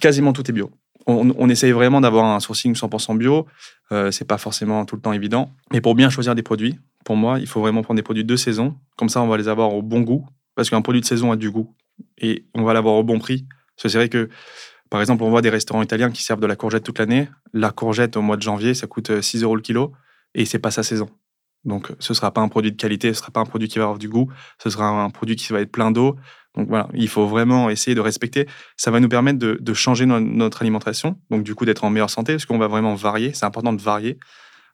Quasiment 0.00 0.32
tout 0.32 0.48
est 0.48 0.52
bio. 0.52 0.70
On, 1.06 1.48
essaye 1.48 1.72
vraiment 1.72 2.00
d'avoir 2.00 2.24
un 2.26 2.40
sourcing 2.40 2.74
100% 2.74 3.18
bio. 3.18 3.46
Euh, 3.90 4.10
c'est 4.10 4.24
pas 4.24 4.38
forcément 4.38 4.84
tout 4.84 4.94
le 4.94 5.02
temps 5.02 5.12
évident. 5.12 5.50
Mais 5.72 5.80
pour 5.80 5.94
bien 5.94 6.10
choisir 6.10 6.34
des 6.34 6.42
produits, 6.42 6.78
pour 7.04 7.16
moi, 7.16 7.38
il 7.40 7.46
faut 7.46 7.60
vraiment 7.60 7.82
prendre 7.82 7.96
des 7.96 8.02
produits 8.02 8.24
de 8.24 8.36
saison. 8.36 8.76
Comme 8.96 9.08
ça, 9.08 9.20
on 9.20 9.26
va 9.26 9.36
les 9.36 9.48
avoir 9.48 9.74
au 9.74 9.82
bon 9.82 10.00
goût. 10.00 10.26
Parce 10.54 10.70
qu'un 10.70 10.82
produit 10.82 11.00
de 11.00 11.06
saison 11.06 11.32
a 11.32 11.36
du 11.36 11.50
goût. 11.50 11.74
Et 12.18 12.46
on 12.54 12.62
va 12.62 12.72
l'avoir 12.72 12.94
au 12.94 13.02
bon 13.02 13.18
prix. 13.18 13.46
Parce 13.76 13.84
que 13.84 13.88
c'est 13.88 13.98
vrai 13.98 14.08
que, 14.08 14.28
par 14.90 15.00
exemple, 15.00 15.24
on 15.24 15.30
voit 15.30 15.42
des 15.42 15.50
restaurants 15.50 15.82
italiens 15.82 16.10
qui 16.10 16.22
servent 16.22 16.40
de 16.40 16.46
la 16.46 16.56
courgette 16.56 16.84
toute 16.84 16.98
l'année. 16.98 17.28
La 17.52 17.70
courgette, 17.70 18.16
au 18.16 18.22
mois 18.22 18.36
de 18.36 18.42
janvier, 18.42 18.74
ça 18.74 18.86
coûte 18.86 19.20
6 19.20 19.38
euh, 19.38 19.44
euros 19.44 19.56
le 19.56 19.62
kilo. 19.62 19.92
Et 20.34 20.44
c'est 20.44 20.58
pas 20.58 20.70
sa 20.70 20.82
saison. 20.82 21.08
Donc, 21.64 21.92
ce 21.98 22.14
sera 22.14 22.32
pas 22.32 22.40
un 22.40 22.48
produit 22.48 22.72
de 22.72 22.76
qualité, 22.76 23.12
ce 23.14 23.20
sera 23.20 23.30
pas 23.30 23.40
un 23.40 23.46
produit 23.46 23.68
qui 23.68 23.78
va 23.78 23.84
avoir 23.84 23.98
du 23.98 24.08
goût, 24.08 24.32
ce 24.62 24.68
sera 24.68 24.88
un 24.88 25.10
produit 25.10 25.36
qui 25.36 25.52
va 25.52 25.60
être 25.60 25.70
plein 25.70 25.90
d'eau. 25.90 26.16
Donc 26.56 26.68
voilà, 26.68 26.88
il 26.94 27.08
faut 27.08 27.26
vraiment 27.26 27.70
essayer 27.70 27.94
de 27.94 28.00
respecter. 28.00 28.46
Ça 28.76 28.90
va 28.90 29.00
nous 29.00 29.08
permettre 29.08 29.38
de, 29.38 29.74
changer 29.74 30.04
notre 30.06 30.62
alimentation, 30.62 31.16
donc 31.30 31.42
du 31.42 31.54
coup 31.54 31.64
d'être 31.64 31.84
en 31.84 31.90
meilleure 31.90 32.10
santé, 32.10 32.34
parce 32.34 32.46
qu'on 32.46 32.58
va 32.58 32.68
vraiment 32.68 32.94
varier. 32.94 33.32
C'est 33.32 33.46
important 33.46 33.72
de 33.72 33.80
varier. 33.80 34.18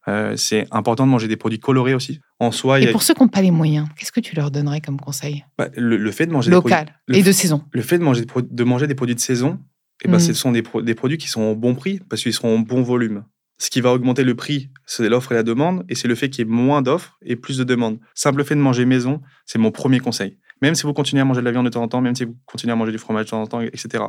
Euh, 0.08 0.36
c'est 0.36 0.66
important 0.70 1.06
de 1.06 1.10
manger 1.10 1.28
des 1.28 1.36
produits 1.36 1.60
colorés 1.60 1.94
aussi. 1.94 2.20
En 2.40 2.50
soi, 2.50 2.80
et 2.80 2.90
pour 2.90 3.02
ceux 3.02 3.14
qui 3.14 3.22
n'ont 3.22 3.28
pas 3.28 3.42
les 3.42 3.50
moyens, 3.50 3.88
qu'est-ce 3.96 4.12
que 4.12 4.20
tu 4.20 4.34
leur 4.34 4.50
donnerais 4.50 4.80
comme 4.80 4.98
conseil? 4.98 5.44
Bah, 5.58 5.68
le, 5.76 6.10
fait 6.10 6.26
de 6.26 6.32
manger 6.32 6.50
local 6.50 6.86
des 6.86 6.92
produits, 7.06 7.20
et 7.20 7.22
de 7.22 7.32
saison. 7.32 7.64
Le 7.72 7.82
fait 7.82 7.98
de 7.98 8.04
manger, 8.04 8.24
de 8.24 8.64
manger 8.64 8.86
des 8.86 8.94
produits 8.94 9.14
de 9.14 9.20
saison, 9.20 9.58
et 10.00 10.06
eh 10.06 10.08
ben, 10.08 10.16
mm. 10.16 10.20
ce 10.20 10.32
sont 10.32 10.52
des, 10.52 10.62
des, 10.82 10.94
produits 10.94 11.18
qui 11.18 11.28
sont 11.28 11.42
au 11.42 11.56
bon 11.56 11.74
prix 11.74 12.00
parce 12.08 12.22
qu'ils 12.22 12.32
seront 12.32 12.56
en 12.56 12.58
bon 12.60 12.82
volume. 12.82 13.24
Ce 13.58 13.70
qui 13.70 13.80
va 13.80 13.92
augmenter 13.92 14.22
le 14.22 14.36
prix, 14.36 14.70
c'est 14.86 15.08
l'offre 15.08 15.32
et 15.32 15.34
la 15.34 15.42
demande, 15.42 15.84
et 15.88 15.96
c'est 15.96 16.06
le 16.06 16.14
fait 16.14 16.30
qu'il 16.30 16.46
y 16.46 16.48
ait 16.48 16.50
moins 16.50 16.80
d'offres 16.80 17.18
et 17.22 17.34
plus 17.34 17.58
de 17.58 17.64
demandes. 17.64 17.98
Simple 18.14 18.44
fait 18.44 18.54
de 18.54 18.60
manger 18.60 18.84
maison, 18.84 19.20
c'est 19.46 19.58
mon 19.58 19.72
premier 19.72 19.98
conseil. 19.98 20.38
Même 20.62 20.74
si 20.74 20.82
vous 20.82 20.92
continuez 20.92 21.22
à 21.22 21.24
manger 21.24 21.40
de 21.40 21.44
la 21.44 21.52
viande 21.52 21.66
de 21.66 21.70
temps 21.70 21.82
en 21.82 21.88
temps, 21.88 22.00
même 22.00 22.14
si 22.14 22.24
vous 22.24 22.36
continuez 22.46 22.72
à 22.72 22.76
manger 22.76 22.92
du 22.92 22.98
fromage 22.98 23.26
de 23.26 23.30
temps 23.30 23.42
en 23.42 23.46
temps, 23.46 23.60
etc. 23.60 24.04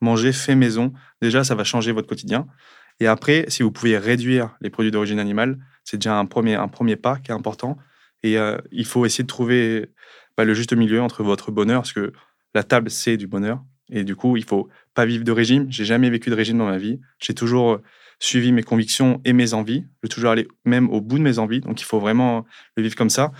Manger 0.00 0.32
fait 0.32 0.54
maison, 0.54 0.92
déjà, 1.22 1.44
ça 1.44 1.54
va 1.54 1.64
changer 1.64 1.92
votre 1.92 2.08
quotidien. 2.08 2.46
Et 3.00 3.06
après, 3.06 3.46
si 3.48 3.62
vous 3.62 3.72
pouvez 3.72 3.98
réduire 3.98 4.56
les 4.60 4.70
produits 4.70 4.90
d'origine 4.90 5.18
animale, 5.18 5.58
c'est 5.84 5.96
déjà 5.98 6.18
un 6.18 6.26
premier, 6.26 6.54
un 6.54 6.68
premier 6.68 6.96
pas 6.96 7.16
qui 7.16 7.30
est 7.30 7.34
important. 7.34 7.76
Et 8.22 8.38
euh, 8.38 8.58
il 8.70 8.86
faut 8.86 9.04
essayer 9.04 9.24
de 9.24 9.28
trouver 9.28 9.90
bah, 10.36 10.44
le 10.44 10.54
juste 10.54 10.72
milieu 10.72 11.00
entre 11.02 11.22
votre 11.22 11.50
bonheur, 11.50 11.82
parce 11.82 11.92
que 11.92 12.12
la 12.54 12.62
table, 12.62 12.90
c'est 12.90 13.16
du 13.16 13.26
bonheur. 13.26 13.62
Et 13.90 14.04
du 14.04 14.16
coup, 14.16 14.36
il 14.36 14.44
faut 14.44 14.68
pas 14.94 15.04
vivre 15.04 15.24
de 15.24 15.32
régime. 15.32 15.66
J'ai 15.70 15.84
jamais 15.84 16.08
vécu 16.08 16.30
de 16.30 16.34
régime 16.34 16.58
dans 16.58 16.66
ma 16.66 16.78
vie. 16.78 17.00
J'ai 17.18 17.34
toujours 17.34 17.72
euh, 17.72 17.82
suivi 18.18 18.52
mes 18.52 18.62
convictions 18.62 19.20
et 19.24 19.32
mes 19.32 19.52
envies. 19.54 19.84
Je 19.96 19.98
vais 20.04 20.08
toujours 20.08 20.30
aller 20.30 20.48
même 20.64 20.88
au 20.90 21.00
bout 21.00 21.18
de 21.18 21.22
mes 21.22 21.38
envies. 21.38 21.60
Donc, 21.60 21.80
il 21.80 21.84
faut 21.84 21.98
vraiment 21.98 22.46
le 22.76 22.82
vivre 22.82 22.94
comme 22.94 23.10
ça. 23.10 23.32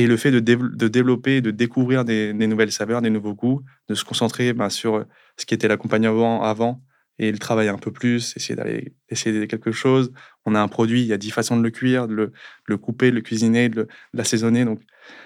Et 0.00 0.06
le 0.06 0.16
fait 0.16 0.30
de, 0.30 0.40
développer, 0.40 1.42
de 1.42 1.50
découvrir 1.50 2.06
des, 2.06 2.32
nouvelles 2.32 2.72
saveurs, 2.72 3.02
des 3.02 3.10
nouveaux 3.10 3.34
goûts, 3.34 3.60
de 3.90 3.94
se 3.94 4.02
concentrer 4.02 4.54
bah, 4.54 4.70
sur 4.70 5.04
ce 5.36 5.44
qui 5.44 5.52
était 5.52 5.68
l'accompagnement 5.68 6.42
avant 6.42 6.82
et 7.18 7.30
le 7.30 7.36
travailler 7.36 7.68
un 7.68 7.76
peu 7.76 7.92
plus, 7.92 8.34
essayer 8.34 8.56
d'aller 8.56 8.94
essayer 9.10 9.46
quelque 9.46 9.72
chose. 9.72 10.10
On 10.46 10.54
a 10.54 10.60
un 10.60 10.68
produit, 10.68 11.02
il 11.02 11.06
y 11.06 11.12
a 11.12 11.18
dix 11.18 11.30
façons 11.30 11.54
de 11.54 11.62
le 11.62 11.68
cuire, 11.68 12.08
de 12.08 12.32
le, 12.64 12.76
couper, 12.78 13.10
de 13.10 13.16
le 13.16 13.20
cuisiner, 13.20 13.68
de, 13.68 13.88
l'assaisonner. 14.14 14.64
Donc, 14.64 14.80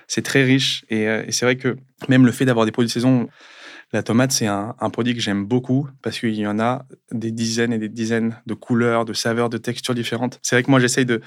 c'est 0.09 0.23
très 0.23 0.43
riche. 0.43 0.85
Et, 0.89 1.07
euh, 1.07 1.23
et 1.25 1.31
c'est 1.31 1.47
vrai 1.47 1.55
que 1.55 1.77
même 2.09 2.27
le 2.27 2.33
fait 2.33 2.47
d'avoir 2.47 2.67
des 2.67 2.73
produits 2.73 2.89
de 2.89 2.93
saison, 2.93 3.29
La 3.93 4.03
tomate, 4.03 4.33
c'est 4.33 4.49
un, 4.49 4.75
produit 4.93 5.15
que 5.15 5.21
j'aime 5.21 5.45
beaucoup 5.45 5.89
parce 6.03 6.19
qu'il 6.19 6.35
y 6.35 6.49
en 6.49 6.59
a 6.59 6.85
des 7.13 7.31
dizaines 7.31 7.73
et 7.73 7.79
des 7.79 7.89
dizaines 7.89 8.43
de 8.45 8.55
couleurs, 8.55 9.05
de 9.05 9.13
saveurs, 9.13 9.49
de 9.49 9.59
textures 9.59 9.95
différentes. 9.95 10.41
C'est 10.43 10.57
vrai 10.57 10.65
que 10.65 10.71
moi, 10.73 10.81
j'essaye 10.81 11.07
de. 11.07 11.21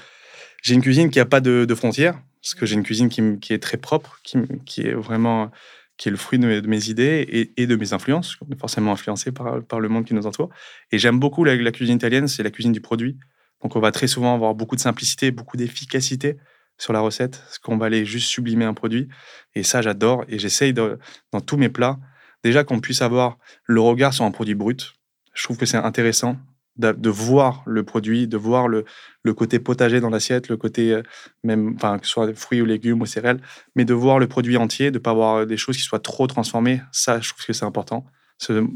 J'ai 0.62 0.74
une 0.74 0.82
cuisine 0.82 1.08
qui 1.08 1.18
n'a 1.18 1.24
pas 1.24 1.40
de, 1.40 1.74
frontières, 1.74 2.20
parce 2.42 2.54
que 2.54 2.66
j'ai 2.66 2.74
une 2.74 2.82
cuisine 2.82 3.08
qui, 3.08 3.52
est 3.52 3.62
très 3.62 3.76
propre, 3.76 4.20
qui, 4.22 4.38
est 4.82 4.94
vraiment 4.94 5.50
qui 5.96 6.08
est 6.08 6.10
le 6.10 6.16
fruit 6.16 6.38
de, 6.38 6.60
mes 6.60 6.88
idées 6.88 7.52
et, 7.56 7.66
de 7.66 7.76
mes 7.76 7.92
influences. 7.92 8.36
On 8.40 8.52
est 8.52 8.58
forcément 8.58 8.92
influencé 8.92 9.32
par, 9.32 9.80
le 9.80 9.88
monde 9.88 10.04
qui 10.04 10.14
nous 10.14 10.26
entoure. 10.26 10.50
Et 10.92 10.98
j'aime 10.98 11.18
beaucoup 11.18 11.44
la, 11.44 11.56
la 11.56 11.72
cuisine 11.72 11.96
italienne, 11.96 12.28
c'est 12.28 12.42
la 12.42 12.50
cuisine 12.50 12.72
du 12.72 12.80
produit. 12.80 13.18
Donc 13.62 13.74
on 13.74 13.80
va 13.80 13.90
très 13.90 14.06
souvent 14.06 14.34
avoir 14.34 14.54
beaucoup 14.54 14.76
de 14.76 14.80
simplicité, 14.80 15.30
beaucoup 15.32 15.56
d'efficacité 15.56 16.36
sur 16.78 16.92
la 16.92 17.00
recette, 17.00 17.40
parce 17.40 17.58
qu'on 17.58 17.76
va 17.76 17.86
aller 17.86 18.04
juste 18.04 18.28
sublimer 18.28 18.64
un 18.64 18.74
produit. 18.74 19.08
Et 19.56 19.64
ça, 19.64 19.82
j'adore. 19.82 20.24
Et 20.28 20.38
j'essaye 20.38 20.72
dans 20.72 21.40
tous 21.44 21.56
mes 21.56 21.68
plats, 21.68 21.98
déjà 22.44 22.62
qu'on 22.62 22.78
puisse 22.78 23.02
avoir 23.02 23.36
le 23.64 23.80
regard 23.80 24.14
sur 24.14 24.24
un 24.24 24.30
produit 24.30 24.54
brut. 24.54 24.94
Je 25.34 25.42
trouve 25.42 25.56
que 25.56 25.66
c'est 25.66 25.76
intéressant 25.76 26.36
de, 26.78 27.10
voir 27.10 27.62
le 27.66 27.82
produit, 27.82 28.26
de 28.28 28.36
voir 28.36 28.68
le, 28.68 28.84
le 29.22 29.34
côté 29.34 29.58
potager 29.58 30.00
dans 30.00 30.10
l'assiette, 30.10 30.48
le 30.48 30.56
côté 30.56 30.92
euh, 30.92 31.02
même, 31.42 31.74
enfin, 31.74 31.98
que 31.98 32.06
ce 32.06 32.12
soit 32.12 32.34
fruits 32.34 32.62
ou 32.62 32.64
légumes 32.64 33.00
ou 33.00 33.06
céréales, 33.06 33.40
mais 33.74 33.84
de 33.84 33.94
voir 33.94 34.18
le 34.18 34.26
produit 34.28 34.56
entier, 34.56 34.90
de 34.90 34.98
ne 34.98 35.02
pas 35.02 35.10
avoir 35.10 35.46
des 35.46 35.56
choses 35.56 35.76
qui 35.76 35.82
soient 35.82 35.98
trop 35.98 36.26
transformées. 36.26 36.80
Ça, 36.92 37.20
je 37.20 37.30
trouve 37.30 37.44
que 37.44 37.52
c'est 37.52 37.64
important. 37.64 38.06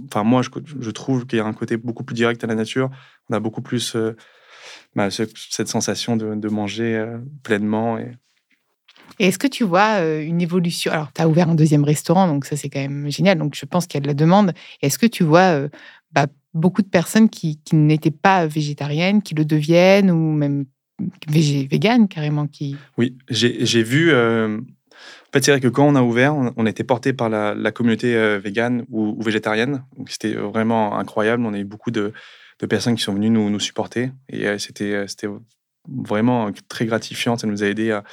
Enfin, 0.08 0.24
moi, 0.24 0.42
je, 0.42 0.50
je 0.80 0.90
trouve 0.90 1.26
qu'il 1.26 1.38
y 1.38 1.40
a 1.40 1.46
un 1.46 1.52
côté 1.52 1.76
beaucoup 1.76 2.02
plus 2.02 2.14
direct 2.14 2.42
à 2.42 2.48
la 2.48 2.56
nature. 2.56 2.90
On 3.30 3.34
a 3.34 3.40
beaucoup 3.40 3.62
plus 3.62 3.94
euh, 3.94 4.16
bah, 4.94 5.08
cette 5.10 5.68
sensation 5.68 6.16
de, 6.16 6.48
manger 6.48 6.96
euh, 6.96 7.18
pleinement. 7.42 7.98
Et, 7.98 8.12
est-ce 9.18 9.38
que 9.38 9.46
tu 9.46 9.64
vois 9.64 10.00
euh, 10.00 10.22
une 10.22 10.40
évolution? 10.40 10.92
Alors, 10.92 11.12
tu 11.12 11.22
as 11.22 11.28
ouvert 11.28 11.48
un 11.48 11.54
deuxième 11.54 11.84
restaurant, 11.84 12.26
donc 12.26 12.44
ça, 12.44 12.56
c'est 12.56 12.68
quand 12.68 12.80
même 12.80 13.10
génial. 13.10 13.38
Donc, 13.38 13.54
je 13.54 13.66
pense 13.66 13.86
qu'il 13.86 13.98
y 13.98 14.00
a 14.00 14.02
de 14.02 14.06
la 14.06 14.14
demande. 14.14 14.52
Est-ce 14.80 14.98
que 14.98 15.06
tu 15.06 15.24
vois 15.24 15.52
euh, 15.54 15.68
bah, 16.12 16.26
beaucoup 16.54 16.82
de 16.82 16.88
personnes 16.88 17.28
qui, 17.28 17.58
n'étaient 17.72 18.10
pas 18.10 18.46
végétariennes, 18.46 19.22
qui 19.22 19.34
le 19.34 19.44
deviennent, 19.44 20.10
ou 20.10 20.32
même 20.32 20.66
véganes 21.28 22.08
carrément 22.08 22.46
qui... 22.46 22.76
Oui, 22.98 23.16
j'ai 23.28 23.82
vu. 23.82 24.12
En 24.12 24.58
fait, 25.32 25.44
c'est 25.44 25.50
vrai 25.50 25.60
que 25.60 25.68
quand 25.68 25.86
on 25.86 25.94
a 25.94 26.02
ouvert, 26.02 26.34
on, 26.34 26.66
était 26.66 26.84
porté 26.84 27.12
par 27.12 27.28
la, 27.30 27.72
communauté 27.72 28.38
végane 28.38 28.84
ou, 28.90 29.16
ou, 29.18 29.22
végétarienne. 29.22 29.82
C'était 30.06 30.34
vraiment 30.34 30.98
incroyable. 30.98 31.44
On 31.46 31.54
a 31.54 31.58
eu 31.58 31.64
beaucoup 31.64 31.90
de, 31.90 32.12
de 32.62 32.66
personnes 32.66 32.94
qui 32.94 33.02
sont 33.02 33.12
venues 33.12 33.28
nous, 33.28 33.50
nous 33.50 33.60
supporter. 33.60 34.12
Et 34.28 34.46
euh, 34.46 34.56
c'était, 34.56 34.92
euh, 34.92 35.06
c'était 35.06 35.28
vraiment 35.86 36.50
très 36.68 36.86
gratifiant. 36.86 37.36
Ça 37.36 37.46
nous 37.46 37.62
a 37.62 37.66
aidé 37.66 37.90
à, 37.90 38.04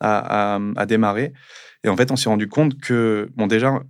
à, 0.00 0.58
à, 0.76 0.86
démarrer. 0.86 1.32
Et 1.84 1.88
en 1.88 1.96
fait, 1.96 2.10
on 2.10 2.16
s'est 2.16 2.28
rendu 2.28 2.48
compte 2.48 2.80
que, 2.80 3.30
bon, 3.36 3.46
déjà, 3.46 3.82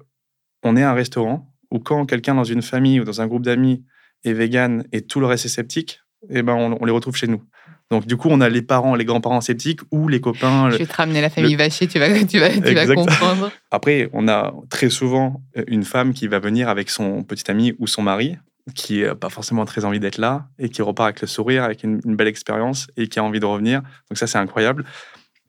on 0.64 0.76
est 0.76 0.82
un 0.82 0.92
restaurant 0.92 1.54
où 1.70 1.78
quand 1.78 2.04
quelqu'un 2.04 2.34
dans 2.34 2.44
une 2.44 2.62
famille 2.62 3.00
ou 3.00 3.04
dans 3.04 3.20
un 3.20 3.26
groupe 3.26 3.44
d'amis 3.44 3.84
est 4.28 4.34
vegan 4.34 4.84
et 4.92 5.02
tout 5.02 5.20
le 5.20 5.26
reste 5.26 5.46
est 5.46 5.50
sceptique, 5.50 6.00
eh 6.30 6.42
ben, 6.42 6.54
on, 6.54 6.84
les 6.84 6.92
retrouve 6.92 7.16
chez 7.16 7.26
nous. 7.26 7.42
Donc, 7.90 8.06
du 8.06 8.16
coup, 8.16 8.28
on 8.30 8.40
a 8.40 8.48
les 8.48 8.60
parents, 8.60 8.94
les 8.94 9.04
grands-parents 9.04 9.40
sceptiques 9.40 9.80
ou 9.90 10.08
les 10.08 10.20
copains. 10.20 10.70
Je 10.70 10.76
vais 10.76 10.86
te 10.86 10.94
ramener 10.94 11.22
la 11.22 11.30
famille 11.30 11.54
Vacher, 11.54 11.86
tu 11.86 11.98
vas, 11.98 12.08
tu 12.24 12.38
vas, 12.38 12.50
tu 12.50 12.74
vas 12.74 12.94
comprendre. 12.94 13.50
Après, 13.70 14.10
on 14.12 14.28
a 14.28 14.52
très 14.68 14.90
souvent 14.90 15.42
une 15.66 15.84
femme 15.84 16.12
qui 16.12 16.28
va 16.28 16.38
venir 16.38 16.68
avec 16.68 16.90
son 16.90 17.22
petit 17.22 17.50
ami 17.50 17.74
ou 17.78 17.86
son 17.86 18.02
mari 18.02 18.36
qui 18.74 19.02
n'a 19.02 19.14
pas 19.14 19.30
forcément 19.30 19.64
très 19.64 19.84
envie 19.84 20.00
d'être 20.00 20.18
là 20.18 20.48
et 20.58 20.68
qui 20.68 20.82
repart 20.82 21.08
avec 21.08 21.20
le 21.20 21.26
sourire, 21.26 21.64
avec 21.64 21.84
une, 21.84 22.00
belle 22.00 22.28
expérience 22.28 22.88
et 22.96 23.08
qui 23.08 23.18
a 23.18 23.24
envie 23.24 23.40
de 23.40 23.46
revenir. 23.46 23.82
Donc 24.10 24.18
ça, 24.18 24.26
c'est 24.26 24.38
incroyable. 24.38 24.84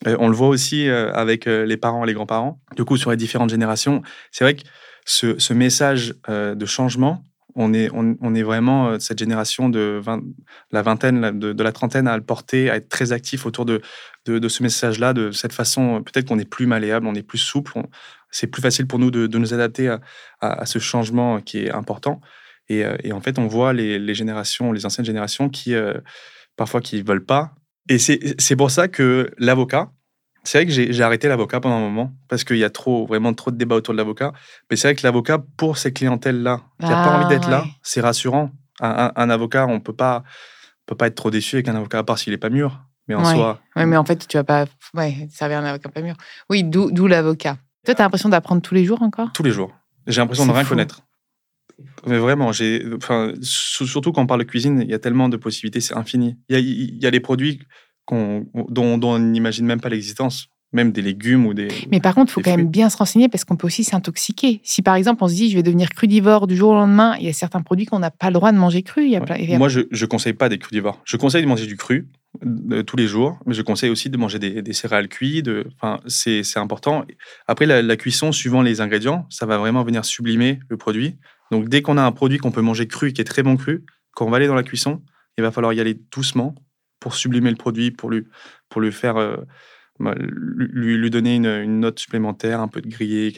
Euh, 0.08 0.16
on 0.20 0.30
le 0.30 0.36
voit 0.36 0.48
aussi 0.48 0.88
euh, 0.88 1.12
avec 1.14 1.48
euh, 1.48 1.66
les 1.66 1.78
parents 1.78 2.04
et 2.04 2.08
les 2.08 2.14
grands-parents. 2.14 2.60
Du 2.76 2.86
coup, 2.86 2.98
sur 2.98 3.12
les 3.12 3.18
différentes 3.18 3.50
générations, 3.50 4.02
c'est 4.32 4.44
vrai 4.44 4.56
que 4.56 4.64
ce, 5.06 5.54
message 5.54 6.14
de 6.28 6.66
changement, 6.68 7.24
on 7.56 7.74
est, 7.74 7.90
on, 7.94 8.36
est 8.36 8.44
vraiment 8.44 9.00
cette 9.00 9.20
génération 9.20 9.70
de 9.70 10.02
la 10.72 10.82
vingtaine, 10.82 11.38
de, 11.40 11.64
la 11.64 11.72
trentaine 11.72 12.08
à 12.08 12.16
le 12.16 12.24
porter, 12.24 12.70
à 12.70 12.76
être 12.76 12.90
très 12.90 13.12
actif 13.12 13.46
autour 13.46 13.66
de, 13.66 13.82
de, 14.26 14.48
ce 14.48 14.64
message-là, 14.64 15.14
de 15.14 15.32
cette 15.32 15.54
façon, 15.54 16.04
peut-être 16.04 16.28
qu'on 16.28 16.40
est 16.40 16.50
plus 16.50 16.66
malléable, 16.66 17.08
on 17.08 17.16
est 17.16 17.24
plus 17.24 17.38
souple, 17.38 17.74
c'est 18.32 18.48
plus 18.48 18.62
facile 18.62 18.88
pour 18.88 19.00
nous 19.00 19.12
de, 19.12 19.38
nous 19.38 19.54
adapter 19.54 19.96
à, 20.42 20.66
ce 20.66 20.80
changement 20.80 21.42
qui 21.42 21.60
est 21.60 21.72
important. 21.72 22.22
Euh, 22.72 22.98
et, 23.04 23.12
en 23.12 23.22
fait, 23.22 23.40
on 23.40 23.48
voit 23.48 23.74
les, 23.74 24.14
générations, 24.14 24.72
les 24.72 24.86
anciennes 24.86 25.06
générations 25.06 25.50
qui, 25.50 25.74
euh, 25.74 25.94
parfois, 26.56 26.82
qui 26.82 27.02
ne 27.02 27.08
veulent 27.08 27.26
pas. 27.26 27.56
Et 27.90 27.98
c'est 27.98 28.56
pour 28.56 28.70
ça 28.70 28.88
que 28.88 29.32
l'avocat, 29.40 29.92
c'est 30.44 30.60
vrai 30.60 30.66
que 30.66 30.72
j'ai 30.72 31.04
arrêté 31.04 31.28
l'avocat 31.28 31.60
pendant 31.60 31.76
un 31.76 31.82
moment 31.82 32.14
parce 32.28 32.44
qu'il 32.44 32.58
y 32.58 32.64
a 32.64 32.70
trop, 32.70 33.06
vraiment 33.06 33.34
trop 33.34 33.52
de 33.52 33.58
débats 33.58 33.76
autour 33.76 33.94
de 33.94 33.98
l'avocat. 33.98 34.32
Mais 34.70 34.78
c'est 34.78 34.88
vrai 34.88 34.96
que 34.96 35.06
l'avocat, 35.06 35.40
pour 35.58 35.78
ces 35.78 35.92
clientèles-là, 35.94 36.62
qui 36.80 36.86
n'ont 36.86 36.92
pas 36.92 37.18
envie 37.18 37.28
d'être 37.28 37.48
ah, 37.48 37.52
là, 37.52 37.66
c'est 37.84 38.02
rassurant. 38.02 38.52
Un, 38.82 39.30
avocat, 39.30 39.68
on 39.68 39.80
peut 39.80 39.94
pas, 39.94 40.24
peut 40.86 40.96
pas 40.96 41.08
être 41.08 41.16
trop 41.16 41.32
déçu 41.32 41.58
avec 41.58 41.68
un 41.68 41.76
avocat, 41.76 42.00
à 42.00 42.04
part 42.04 42.18
s'il 42.18 42.32
n'est 42.32 42.38
pas 42.38 42.50
mûr. 42.50 42.80
Mais 43.08 43.16
en 43.16 43.26
soi. 43.26 43.60
Oui, 43.76 43.86
mais 43.86 43.98
en 43.98 44.06
fait, 44.06 44.28
tu 44.28 44.38
vas 44.38 44.44
pas 44.44 44.66
ouais, 44.94 45.28
servir 45.32 45.60
un 45.60 45.66
avocat 45.66 45.90
pas 45.90 46.02
mûr. 46.02 46.16
Oui, 46.50 46.64
d'où 46.64 47.08
l'avocat. 47.08 47.58
Toi, 47.86 47.96
tu 47.96 48.02
as 48.02 48.06
l'impression 48.06 48.30
d'apprendre 48.30 48.62
tous 48.62 48.76
les 48.76 48.86
jours 48.86 49.02
encore? 49.02 49.32
Tous 49.34 49.44
les 49.44 49.52
jours. 49.52 49.74
J'ai 50.08 50.22
l'impression 50.22 50.46
de 50.46 50.52
rien 50.52 50.64
connaître. 50.64 51.02
Mais 52.06 52.18
vraiment, 52.18 52.52
j'ai, 52.52 52.86
enfin, 52.96 53.34
surtout 53.42 54.12
quand 54.12 54.22
on 54.22 54.28
parle 54.28 54.42
de 54.42 54.46
cuisine, 54.46 54.82
il 54.82 54.90
y 54.90 54.94
a 54.94 55.00
tellement 55.00 55.30
de 55.30 55.38
possibilités, 55.38 55.80
c'est 55.80 55.96
infini. 55.96 56.38
Il 56.50 56.54
y 56.54 56.56
a, 56.56 56.60
il 56.60 57.02
y 57.02 57.08
a 57.08 57.12
des 57.12 57.20
produits 57.20 57.62
dont, 58.12 58.98
dont, 58.98 59.16
on 59.16 59.20
n'imagine 59.20 59.66
même 59.66 59.82
pas 59.82 59.90
l'existence, 59.90 60.48
même 60.72 60.92
des 60.92 61.02
légumes 61.02 61.46
ou 61.46 61.54
des. 61.54 61.68
Mais 61.92 62.00
par 62.00 62.16
contre, 62.16 62.32
il 62.32 62.34
faut 62.34 62.42
quand 62.42 62.56
même 62.56 62.70
bien 62.70 62.90
se 62.90 62.98
renseigner 62.98 63.30
parce 63.30 63.44
qu'on 63.44 63.56
peut 63.56 63.68
aussi 63.68 63.84
s'intoxiquer. 63.84 64.62
Si 64.64 64.82
par 64.82 64.96
exemple 64.96 65.24
on 65.24 65.28
se 65.28 65.34
dit 65.34 65.50
je 65.50 65.56
vais 65.56 65.64
devenir 65.64 65.90
crudivore 65.90 66.48
du 66.48 66.56
jour 66.56 66.72
au 66.72 66.76
lendemain, 66.76 67.16
il 67.20 67.26
y 67.26 67.30
a 67.30 67.34
certains 67.34 67.62
produits 67.62 67.86
qu'on 67.86 68.00
n'a 68.00 68.12
pas 68.12 68.28
le 68.28 68.34
droit 68.34 68.52
de 68.52 68.58
manger 68.58 68.84
cru. 68.84 69.06
Il 69.06 69.12
y 69.12 69.16
a 69.16 69.58
Moi, 69.58 69.70
je 69.70 69.80
ne 69.80 70.06
conseille 70.06 70.34
pas 70.34 70.50
des 70.50 70.60
crudivores. 70.60 71.02
Je 71.06 71.18
conseille 71.18 71.42
de 71.42 71.48
manger 71.48 71.66
du 71.66 71.78
cru 71.78 72.08
tous 72.86 72.96
les 72.96 73.08
jours, 73.08 73.40
mais 73.46 73.56
je 73.56 73.64
conseille 73.64 73.90
aussi 73.90 74.10
de 74.10 74.18
manger 74.18 74.38
des, 74.38 74.62
des 74.62 74.74
céréales 74.74 75.08
cuites. 75.08 75.46
De, 75.46 75.68
enfin, 75.76 76.00
c'est 76.06 76.44
important. 76.58 77.06
Après, 77.48 77.66
la, 77.66 77.82
la 77.82 77.96
cuisson, 77.98 78.32
suivant 78.32 78.62
les 78.62 78.82
ingrédients, 78.82 79.26
ça 79.30 79.46
va 79.48 79.58
vraiment 79.58 79.84
venir 79.84 80.06
sublimer 80.06 80.60
le 80.70 80.78
produit. 80.78 81.16
Donc 81.52 81.68
dès 81.68 81.82
qu'on 81.82 81.98
a 81.98 82.04
un 82.04 82.12
produit 82.12 82.38
qu'on 82.38 82.52
peut 82.52 82.62
manger 82.62 82.88
cru, 82.88 83.12
qui 83.14 83.22
est 83.22 83.26
très 83.26 83.44
bon 83.44 83.58
cru, 83.58 83.84
quand 84.12 84.26
on 84.26 84.30
va 84.30 84.38
aller 84.38 84.48
dans 84.48 84.56
la 84.56 84.64
cuisson, 84.64 85.02
il 85.38 85.42
va 85.42 85.52
falloir 85.52 85.74
y 85.74 85.80
aller 85.80 86.00
doucement 86.12 86.54
pour 87.00 87.16
sublimer 87.16 87.50
le 87.50 87.56
produit, 87.56 87.92
pour 87.92 88.10
lui, 88.10 88.26
pour 88.70 88.82
faire, 88.92 89.18
euh, 89.18 89.38
bah, 90.00 90.16
lui, 90.18 90.98
lui, 90.98 91.10
donner 91.10 91.36
une, 91.36 91.80
note 91.80 92.00
supplémentaire, 92.00 92.60
un 92.60 92.68
peu 92.68 92.82
de 92.82 92.88
grillé, 92.88 93.32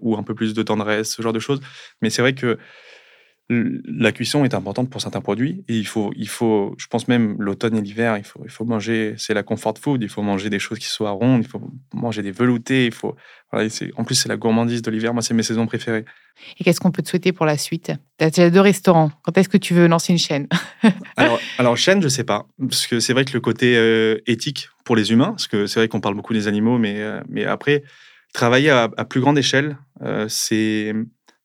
ou 0.00 0.16
un 0.16 0.22
peu 0.22 0.34
plus 0.34 0.54
de 0.54 0.62
tendresse, 0.62 1.14
ce 1.14 1.22
genre 1.22 1.32
de 1.32 1.38
choses. 1.38 1.60
Mais 2.00 2.10
c'est 2.10 2.22
vrai 2.22 2.34
que 2.34 2.58
la 3.48 4.12
cuisson 4.12 4.44
est 4.44 4.54
importante 4.54 4.88
pour 4.88 5.00
certains 5.00 5.20
produits 5.20 5.64
et 5.68 5.76
il 5.76 5.86
faut, 5.86 6.12
il 6.16 6.28
faut 6.28 6.74
je 6.78 6.86
pense 6.86 7.08
même 7.08 7.36
l'automne 7.38 7.76
et 7.76 7.82
l'hiver, 7.82 8.16
il 8.16 8.24
faut, 8.24 8.40
il 8.44 8.50
faut 8.50 8.64
manger, 8.64 9.14
c'est 9.18 9.34
la 9.34 9.42
comfort 9.42 9.74
food, 9.78 10.02
il 10.02 10.08
faut 10.08 10.22
manger 10.22 10.48
des 10.48 10.58
choses 10.58 10.78
qui 10.78 10.86
soient 10.86 11.10
rondes, 11.10 11.42
il 11.42 11.48
faut 11.48 11.60
manger 11.92 12.22
des 12.22 12.30
veloutés, 12.30 12.86
il 12.86 12.92
faut, 12.92 13.14
en 13.52 14.04
plus 14.04 14.14
c'est 14.14 14.28
la 14.28 14.36
gourmandise 14.36 14.80
de 14.80 14.90
l'hiver, 14.90 15.12
moi 15.12 15.22
c'est 15.22 15.34
mes 15.34 15.42
saisons 15.42 15.66
préférées. 15.66 16.04
Et 16.58 16.64
qu'est-ce 16.64 16.80
qu'on 16.80 16.90
peut 16.90 17.02
te 17.02 17.08
souhaiter 17.08 17.32
pour 17.32 17.44
la 17.44 17.58
suite? 17.58 17.92
Tu 18.18 18.40
as 18.40 18.50
deux 18.50 18.60
restaurants, 18.60 19.10
quand 19.22 19.36
est-ce 19.36 19.48
que 19.48 19.58
tu 19.58 19.74
veux 19.74 19.86
lancer 19.86 20.12
une 20.12 20.18
chaîne? 20.18 20.48
Alors, 21.16 21.38
alors, 21.58 21.76
chaîne, 21.76 22.02
je 22.02 22.08
sais 22.08 22.24
pas, 22.24 22.46
parce 22.58 22.86
que 22.86 23.00
c'est 23.00 23.12
vrai 23.12 23.24
que 23.24 23.32
le 23.32 23.40
côté 23.40 23.76
euh, 23.76 24.18
éthique 24.26 24.68
pour 24.84 24.96
les 24.96 25.12
humains, 25.12 25.30
parce 25.30 25.46
que 25.46 25.66
c'est 25.66 25.78
vrai 25.78 25.88
qu'on 25.88 26.00
parle 26.00 26.14
beaucoup 26.14 26.32
des 26.32 26.48
animaux, 26.48 26.78
mais, 26.78 27.00
euh, 27.00 27.20
mais 27.28 27.44
après, 27.44 27.84
travailler 28.32 28.70
à, 28.70 28.88
plus 28.88 29.20
grande 29.20 29.38
échelle, 29.38 29.76
euh, 30.02 30.26
c'est 30.28 30.94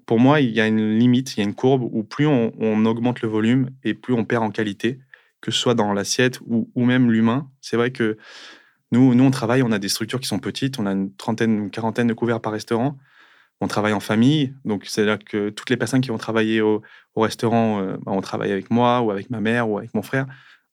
pour 0.08 0.20
moi, 0.22 0.40
il 0.40 0.52
y 0.52 0.62
a 0.62 0.68
une 0.68 0.98
limite, 0.98 1.36
il 1.36 1.42
y 1.42 1.44
a 1.44 1.44
une 1.44 1.54
courbe 1.54 1.84
où 1.84 2.02
plus 2.02 2.26
on, 2.26 2.86
augmente 2.86 3.22
le 3.22 3.28
volume 3.28 3.70
et 3.84 3.94
plus 3.94 4.14
on 4.14 4.24
perd 4.24 4.42
en 4.42 4.52
qualité, 4.52 5.00
que 5.42 5.52
ce 5.52 5.60
soit 5.60 5.76
dans 5.76 5.94
l'assiette 5.94 6.40
ou, 6.48 6.86
même 6.86 7.12
l'humain. 7.12 7.52
C'est 7.60 7.76
vrai 7.76 7.92
que 7.92 8.18
nous, 8.94 9.14
nous, 9.14 9.26
on 9.26 9.32
travaille, 9.32 9.64
on 9.64 9.72
a 9.74 9.80
des 9.80 9.90
structures 9.90 10.22
qui 10.22 10.28
sont 10.30 10.40
petites, 10.40 10.80
on 10.80 10.86
a 10.86 10.94
une 10.94 11.14
trentaine, 11.14 11.66
une 11.66 11.70
quarantaine 11.70 12.08
de 12.08 12.14
couverts 12.14 12.40
par 12.40 12.54
restaurant. 12.54 12.98
On 13.60 13.68
travaille 13.68 13.92
en 13.92 14.00
famille, 14.00 14.54
donc 14.64 14.86
c'est-à-dire 14.86 15.20
que 15.20 15.50
toutes 15.50 15.70
les 15.70 15.76
personnes 15.76 16.00
qui 16.00 16.10
vont 16.10 16.18
travailler 16.18 16.62
au, 16.62 16.82
restaurant, 17.18 17.82
euh, 17.82 17.98
bah, 17.98 18.14
on 18.14 18.22
travaille 18.22 18.54
avec 18.54 18.72
moi 18.72 19.02
ou 19.02 19.12
avec 19.12 19.30
ma 19.30 19.42
mère 19.42 19.70
ou 19.70 19.78
avec 19.78 19.94
mon 19.94 20.04
frère. 20.04 20.26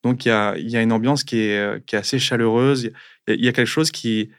Donc 0.04 0.26
il 0.26 0.28
y 0.28 0.30
a, 0.76 0.82
une 0.82 0.92
ambiance 0.92 1.24
qui 1.24 1.40
est, 1.40 1.58
euh, 1.58 1.80
qui 1.84 1.96
est 1.96 1.98
assez 1.98 2.20
chaleureuse. 2.20 2.92
Il 3.26 3.44
y, 3.44 3.48
a 3.48 3.52
quelque 3.52 3.66
chose 3.66 3.90
qui, 3.90 4.30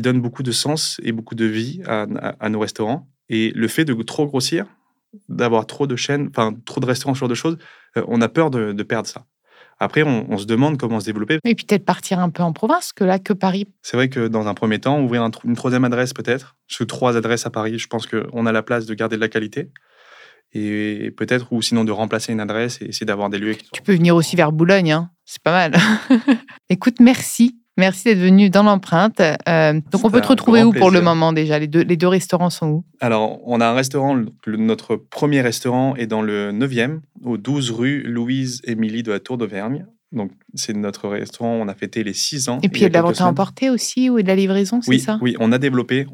donne 0.00 0.20
beaucoup 0.20 0.42
de 0.42 0.52
sens 0.52 0.98
et 1.04 1.12
beaucoup 1.12 1.36
de 1.36 1.44
vie 1.44 1.82
à 1.86 2.48
nos 2.48 2.58
restaurants. 2.58 3.06
Et 3.30 3.52
le 3.54 3.68
fait 3.68 3.86
de 3.86 3.94
trop 4.02 4.26
grossir, 4.26 4.66
d'avoir 5.28 5.66
trop 5.66 5.86
de 5.86 5.96
chaînes, 5.96 6.28
enfin 6.30 6.54
trop 6.66 6.80
de 6.80 6.86
restaurants, 6.86 7.14
ce 7.14 7.20
genre 7.20 7.28
de 7.28 7.34
choses, 7.34 7.56
euh, 7.96 8.04
on 8.08 8.20
a 8.20 8.28
peur 8.28 8.50
de, 8.50 8.82
perdre 8.82 9.08
ça. 9.08 9.24
Après, 9.78 10.02
on, 10.02 10.36
se 10.36 10.44
demande 10.44 10.76
comment 10.76 11.00
se 11.00 11.06
développer. 11.06 11.38
Et 11.44 11.54
puis 11.54 11.64
peut-être 11.64 11.86
partir 11.86 12.18
un 12.18 12.28
peu 12.28 12.42
en 12.42 12.52
province, 12.52 12.92
que 12.92 13.02
là, 13.02 13.18
que 13.18 13.32
Paris. 13.32 13.66
C'est 13.80 13.96
vrai 13.96 14.10
que 14.10 14.28
dans 14.28 14.46
un 14.46 14.52
premier 14.52 14.78
temps, 14.78 15.00
ouvrir 15.00 15.26
une 15.44 15.56
troisième 15.56 15.84
adresse 15.84 16.12
peut-être, 16.12 16.56
sur 16.66 16.86
trois 16.86 17.16
adresses 17.16 17.46
à 17.46 17.50
Paris, 17.50 17.78
je 17.78 17.86
pense 17.86 18.06
qu'on 18.06 18.44
a 18.44 18.52
la 18.52 18.62
place 18.62 18.84
de 18.84 18.92
garder 18.92 19.16
de 19.16 19.22
la 19.22 19.28
qualité. 19.28 19.70
Et 20.52 21.14
peut-être, 21.16 21.52
ou 21.52 21.62
sinon 21.62 21.84
de 21.84 21.92
remplacer 21.92 22.32
une 22.32 22.40
adresse 22.40 22.82
et 22.82 22.86
essayer 22.86 23.06
d'avoir 23.06 23.30
des 23.30 23.38
lieux. 23.38 23.56
Tu 23.72 23.80
peux 23.80 23.94
venir 23.94 24.16
aussi 24.16 24.36
vers 24.36 24.52
Boulogne, 24.52 24.92
hein 24.92 25.10
c'est 25.24 25.42
pas 25.42 25.68
mal. 25.68 25.80
Écoute, 26.68 26.96
merci 26.98 27.59
Merci 27.80 28.04
d'être 28.04 28.18
venu 28.18 28.50
dans 28.50 28.62
l'empreinte. 28.62 29.20
Euh, 29.20 29.80
donc, 29.90 30.04
on 30.04 30.10
peut 30.10 30.20
te 30.20 30.28
retrouver 30.28 30.62
où 30.62 30.72
pour 30.72 30.90
le 30.90 31.00
moment 31.00 31.32
déjà? 31.32 31.58
Les 31.58 31.66
deux, 31.66 31.82
les 31.82 31.96
deux 31.96 32.08
restaurants 32.08 32.50
sont 32.50 32.68
où? 32.68 32.84
Alors, 33.00 33.40
on 33.46 33.60
a 33.60 33.66
un 33.66 33.72
restaurant, 33.72 34.22
notre 34.46 34.96
premier 34.96 35.40
restaurant 35.40 35.96
est 35.96 36.06
dans 36.06 36.20
le 36.20 36.52
9e, 36.52 37.00
au 37.24 37.38
12 37.38 37.70
rue 37.70 38.02
Louise-Émilie 38.02 39.02
de 39.02 39.12
la 39.12 39.18
Tour 39.18 39.38
d'Auvergne. 39.38 39.86
Donc, 40.12 40.30
c'est 40.54 40.76
notre 40.76 41.08
restaurant, 41.08 41.54
on 41.54 41.68
a 41.68 41.74
fêté 41.74 42.04
les 42.04 42.12
6 42.12 42.50
ans. 42.50 42.58
Et 42.62 42.68
puis, 42.68 42.80
il 42.80 42.82
y 42.82 42.86
a 42.86 42.90
de 42.90 42.94
la 42.94 43.02
vente 43.02 43.20
à 43.20 43.26
emporter 43.26 43.70
aussi, 43.70 44.10
ou 44.10 44.20
de 44.20 44.26
la 44.26 44.34
livraison, 44.34 44.82
c'est 44.82 44.90
oui, 44.90 45.00
ça? 45.00 45.18
Oui, 45.22 45.34
on 45.40 45.50
a 45.50 45.58
développé. 45.58 46.06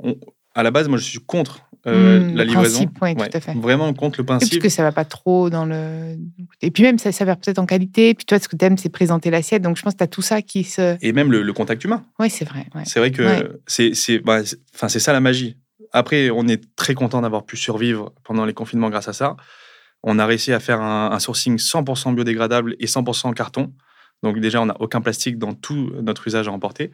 à 0.55 0.63
la 0.63 0.71
base, 0.71 0.89
moi, 0.89 0.99
je 0.99 1.05
suis 1.05 1.19
contre 1.19 1.66
euh, 1.87 2.21
mmh, 2.21 2.35
la 2.35 2.45
livraison. 2.45 2.87
oui, 3.01 3.15
tout 3.15 3.25
à 3.33 3.41
fait. 3.41 3.55
Vraiment 3.55 3.93
contre 3.95 4.21
le 4.21 4.27
principe. 4.27 4.51
parce 4.51 4.63
que 4.63 4.69
ça 4.69 4.83
va 4.83 4.93
pas 4.93 5.05
trop 5.05 5.51
dans 5.51 5.65
le. 5.65 6.17
Et 6.61 6.71
puis 6.71 6.83
même, 6.83 6.99
ça 6.99 7.13
s'avère 7.13 7.37
peut-être 7.37 7.59
en 7.59 7.67
qualité. 7.67 8.15
Puis 8.15 8.25
toi, 8.25 8.39
ce 8.39 8.49
que 8.49 8.57
tu 8.57 8.65
aimes, 8.65 8.79
c'est 8.79 8.89
présenter 8.89 9.31
l'assiette. 9.31 9.63
Donc 9.63 9.77
je 9.77 9.83
pense 9.83 9.93
que 9.93 9.99
tu 9.99 10.05
as 10.05 10.09
tout 10.09 10.23
ça 10.23 10.43
qui 10.43 10.65
se. 10.65 10.97
Et 11.01 11.13
même 11.13 11.31
le, 11.31 11.53
contact 11.53 11.85
humain. 11.85 12.05
Oui, 12.19 12.29
c'est 12.29 12.45
vrai. 12.45 12.67
C'est 12.85 12.99
vrai 12.99 13.11
que 13.13 13.61
c'est 13.67 14.19
bah, 14.19 14.41
c'est 14.45 14.99
ça 14.99 15.13
la 15.13 15.21
magie. 15.21 15.57
Après, 15.93 16.31
on 16.31 16.49
est 16.49 16.63
très 16.75 16.95
content 16.95 17.23
d'avoir 17.23 17.45
pu 17.45 17.57
survivre 17.57 18.13
pendant 18.25 18.45
les 18.45 18.53
confinements 18.53 18.91
grâce 18.91 19.09
à 19.09 19.13
ça. 19.13 19.37
On 20.03 20.19
a 20.19 20.27
réussi 20.27 20.53
à 20.53 20.61
faire 20.61 20.81
un, 20.81 21.11
un 21.13 21.19
sourcing 21.19 21.57
100% 21.57 22.15
biodégradable 22.15 22.77
et 22.81 22.87
100% 22.87 23.33
carton. 23.35 23.73
Donc 24.23 24.41
déjà, 24.41 24.61
on 24.61 24.67
n'a 24.67 24.77
aucun 24.81 25.01
plastique 25.01 25.39
dans 25.39 25.55
tout 25.55 25.93
notre 26.03 26.27
usage 26.27 26.49
à 26.49 26.53
emporter. 26.53 26.91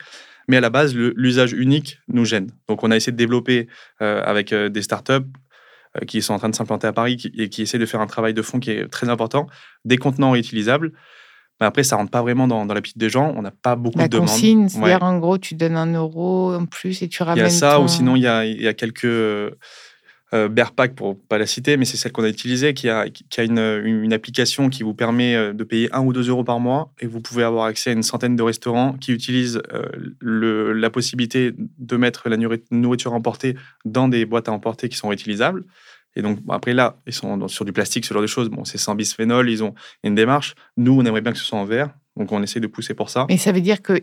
Mais 0.49 0.57
à 0.57 0.61
la 0.61 0.71
base, 0.71 0.95
l'usage 0.95 1.53
unique 1.53 1.99
nous 2.09 2.25
gêne. 2.25 2.51
Donc 2.69 2.83
on 2.83 2.91
a 2.91 2.97
essayé 2.97 3.13
de 3.13 3.17
développer 3.17 3.69
euh, 4.01 4.23
avec 4.25 4.53
euh, 4.53 4.69
des 4.69 4.83
startups 4.83 5.13
euh, 5.13 6.05
qui 6.07 6.23
sont 6.23 6.35
en 6.35 6.39
train 6.39 6.49
de 6.49 6.55
s'implanter 6.55 6.87
à 6.87 6.93
Paris 6.93 7.31
et 7.37 7.49
qui 7.49 7.63
essaient 7.63 7.79
de 7.79 7.87
faire 7.87 8.01
un 8.01 8.07
travail 8.07 8.35
de 8.35 8.43
fond 8.43 8.61
qui 8.61 8.71
est 8.71 8.89
très 8.89 9.09
important, 9.09 9.47
des 9.85 9.99
contenants 9.99 10.33
réutilisables. 10.33 10.93
Mais 11.61 11.67
après, 11.67 11.85
ça 11.85 11.97
rentre 11.97 12.11
pas 12.11 12.23
vraiment 12.23 12.49
dans, 12.49 12.67
dans 12.67 12.75
la 12.75 12.81
piste 12.81 12.99
des 12.99 13.09
gens. 13.09 13.33
On 13.37 13.43
n'a 13.43 13.53
pas 13.53 13.77
beaucoup 13.77 13.99
de 13.99 14.07
demandes. 14.07 14.29
consigne, 14.29 14.69
c'est-à-dire 14.69 15.03
en 15.03 15.19
gros, 15.19 15.39
tu 15.39 15.55
donnes 15.55 15.77
un 15.77 15.93
euro 15.93 16.55
en 16.55 16.67
plus 16.67 17.03
et 17.03 17.09
tu 17.09 17.23
ramènes. 17.23 17.45
Il 17.45 17.47
y 17.47 17.47
a 17.47 17.51
ça, 17.51 17.81
ou 17.81 17.87
sinon 17.87 18.17
il 18.17 18.23
y 18.23 18.27
a, 18.27 18.45
il 18.45 18.61
y 18.61 18.67
a 18.67 18.75
quelques 18.75 19.07
euh, 20.35 20.49
Bearpack, 20.49 20.95
pour 20.95 21.19
pas 21.19 21.37
la 21.37 21.47
citer, 21.47 21.77
mais 21.77 21.85
c'est 21.85 21.97
celle 21.97 22.13
qu'on 22.13 22.25
a 22.25 22.29
utilisée, 22.29 22.73
qui 22.73 22.89
a, 22.89 23.09
qui 23.09 23.41
a 23.41 23.45
une, 23.45 23.59
une, 23.85 24.13
application 24.15 24.71
qui 24.71 24.83
vous 24.83 24.95
permet 24.95 25.35
euh, 25.35 25.53
de 25.53 25.63
payer 25.63 25.93
1 25.93 26.01
ou 26.01 26.13
2 26.13 26.31
euros 26.31 26.45
par 26.45 26.59
mois 26.59 26.91
et 27.01 27.07
vous 27.07 27.21
pouvez 27.21 27.43
avoir 27.43 27.67
accès 27.67 27.91
à 27.91 27.93
une 27.93 28.03
centaine 28.03 28.35
de 28.35 28.43
restaurants 28.43 28.95
qui 28.95 29.13
utilisent 29.13 29.61
euh, 29.75 29.85
le, 30.21 30.73
la 30.73 30.89
possibilité 30.89 31.53
de 31.57 31.97
mettre 31.97 32.31
la 32.31 32.39
nourriture 32.71 33.13
emportée 33.13 33.57
dans 33.85 34.09
des 34.09 34.25
boîtes 34.25 34.49
à 34.49 34.53
emporter 34.53 34.89
qui 34.89 34.97
sont 34.97 35.09
réutilisables. 35.09 35.65
Et 36.17 36.23
donc, 36.23 36.39
après, 36.49 36.75
là, 36.75 36.97
ils 37.07 37.13
sont 37.13 37.49
sur 37.49 37.65
du 37.65 37.73
plastique, 37.73 38.05
ce 38.05 38.13
genre 38.13 38.23
de 38.23 38.27
choses. 38.27 38.49
Bon, 38.49 38.65
c'est 38.65 38.79
sans 38.79 38.95
bisphénol, 38.95 39.51
ils 39.51 39.65
ont 39.65 39.75
une 40.03 40.15
démarche. 40.15 40.55
Nous, 40.77 40.93
on 40.93 41.05
aimerait 41.05 41.23
bien 41.23 41.33
que 41.33 41.39
ce 41.39 41.45
soit 41.45 41.59
en 41.59 41.65
verre. 41.65 41.91
Donc, 42.17 42.33
on 42.33 42.43
essaie 42.43 42.61
de 42.61 42.67
pousser 42.67 42.93
pour 42.93 43.09
ça. 43.09 43.27
Mais 43.29 43.39
ça 43.39 43.53
veut 43.53 43.63
dire 43.63 43.81
que 43.81 43.95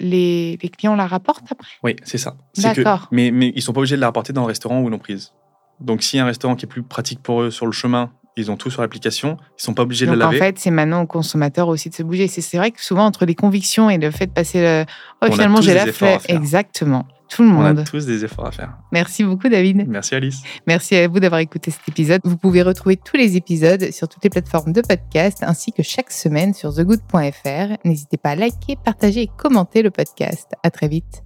les, 0.00 0.58
les 0.60 0.68
clients 0.68 0.96
la 0.96 1.06
rapportent 1.06 1.50
après? 1.50 1.68
Oui, 1.84 1.96
c'est 2.02 2.18
ça. 2.18 2.36
D'accord. 2.58 3.08
Mais, 3.12 3.30
mais 3.30 3.50
ils 3.50 3.56
ne 3.56 3.60
sont 3.60 3.72
pas 3.72 3.80
obligés 3.80 3.94
de 3.94 4.00
la 4.00 4.08
rapporter 4.08 4.32
dans 4.32 4.42
le 4.42 4.48
restaurant 4.48 4.80
où 4.80 4.90
l'on 4.90 4.98
prise. 4.98 5.32
Donc, 5.80 6.02
s'il 6.02 6.18
y 6.18 6.20
a 6.20 6.24
un 6.24 6.26
restaurant 6.26 6.56
qui 6.56 6.64
est 6.64 6.68
plus 6.68 6.82
pratique 6.82 7.22
pour 7.22 7.42
eux 7.42 7.50
sur 7.50 7.66
le 7.66 7.72
chemin, 7.72 8.10
ils 8.36 8.50
ont 8.50 8.56
tout 8.56 8.70
sur 8.70 8.82
l'application, 8.82 9.38
ils 9.58 9.62
sont 9.62 9.74
pas 9.74 9.82
obligés 9.82 10.06
de 10.06 10.12
le 10.12 10.18
laver. 10.18 10.36
En 10.36 10.38
fait, 10.38 10.58
c'est 10.58 10.70
maintenant 10.70 11.02
aux 11.02 11.06
consommateurs 11.06 11.68
aussi 11.68 11.88
de 11.88 11.94
se 11.94 12.02
bouger. 12.02 12.28
C'est 12.28 12.56
vrai 12.58 12.70
que 12.70 12.82
souvent, 12.82 13.06
entre 13.06 13.24
les 13.24 13.34
convictions 13.34 13.88
et 13.88 13.96
le 13.98 14.10
fait 14.10 14.26
de 14.26 14.32
passer 14.32 14.60
le. 14.60 14.84
Oh, 15.22 15.32
finalement, 15.32 15.60
j'ai 15.60 15.74
la 15.74 15.86
fait. 15.86 16.20
Exactement. 16.28 17.06
Tout 17.28 17.42
le 17.42 17.48
monde. 17.48 17.78
On 17.78 17.80
a 17.80 17.84
tous 17.84 18.06
des 18.06 18.24
efforts 18.24 18.46
à 18.46 18.52
faire. 18.52 18.76
Merci 18.92 19.24
beaucoup, 19.24 19.48
David. 19.48 19.84
Merci, 19.88 20.14
Alice. 20.14 20.42
Merci 20.66 20.94
à 20.94 21.08
vous 21.08 21.18
d'avoir 21.18 21.40
écouté 21.40 21.72
cet 21.72 21.88
épisode. 21.88 22.20
Vous 22.22 22.36
pouvez 22.36 22.62
retrouver 22.62 22.96
tous 22.96 23.16
les 23.16 23.36
épisodes 23.36 23.90
sur 23.90 24.06
toutes 24.06 24.22
les 24.22 24.30
plateformes 24.30 24.72
de 24.72 24.80
podcast 24.80 25.38
ainsi 25.42 25.72
que 25.72 25.82
chaque 25.82 26.12
semaine 26.12 26.54
sur 26.54 26.72
thegood.fr. 26.72 27.78
N'hésitez 27.84 28.16
pas 28.16 28.30
à 28.30 28.36
liker, 28.36 28.76
partager 28.84 29.22
et 29.22 29.30
commenter 29.36 29.82
le 29.82 29.90
podcast. 29.90 30.52
À 30.62 30.70
très 30.70 30.86
vite. 30.86 31.25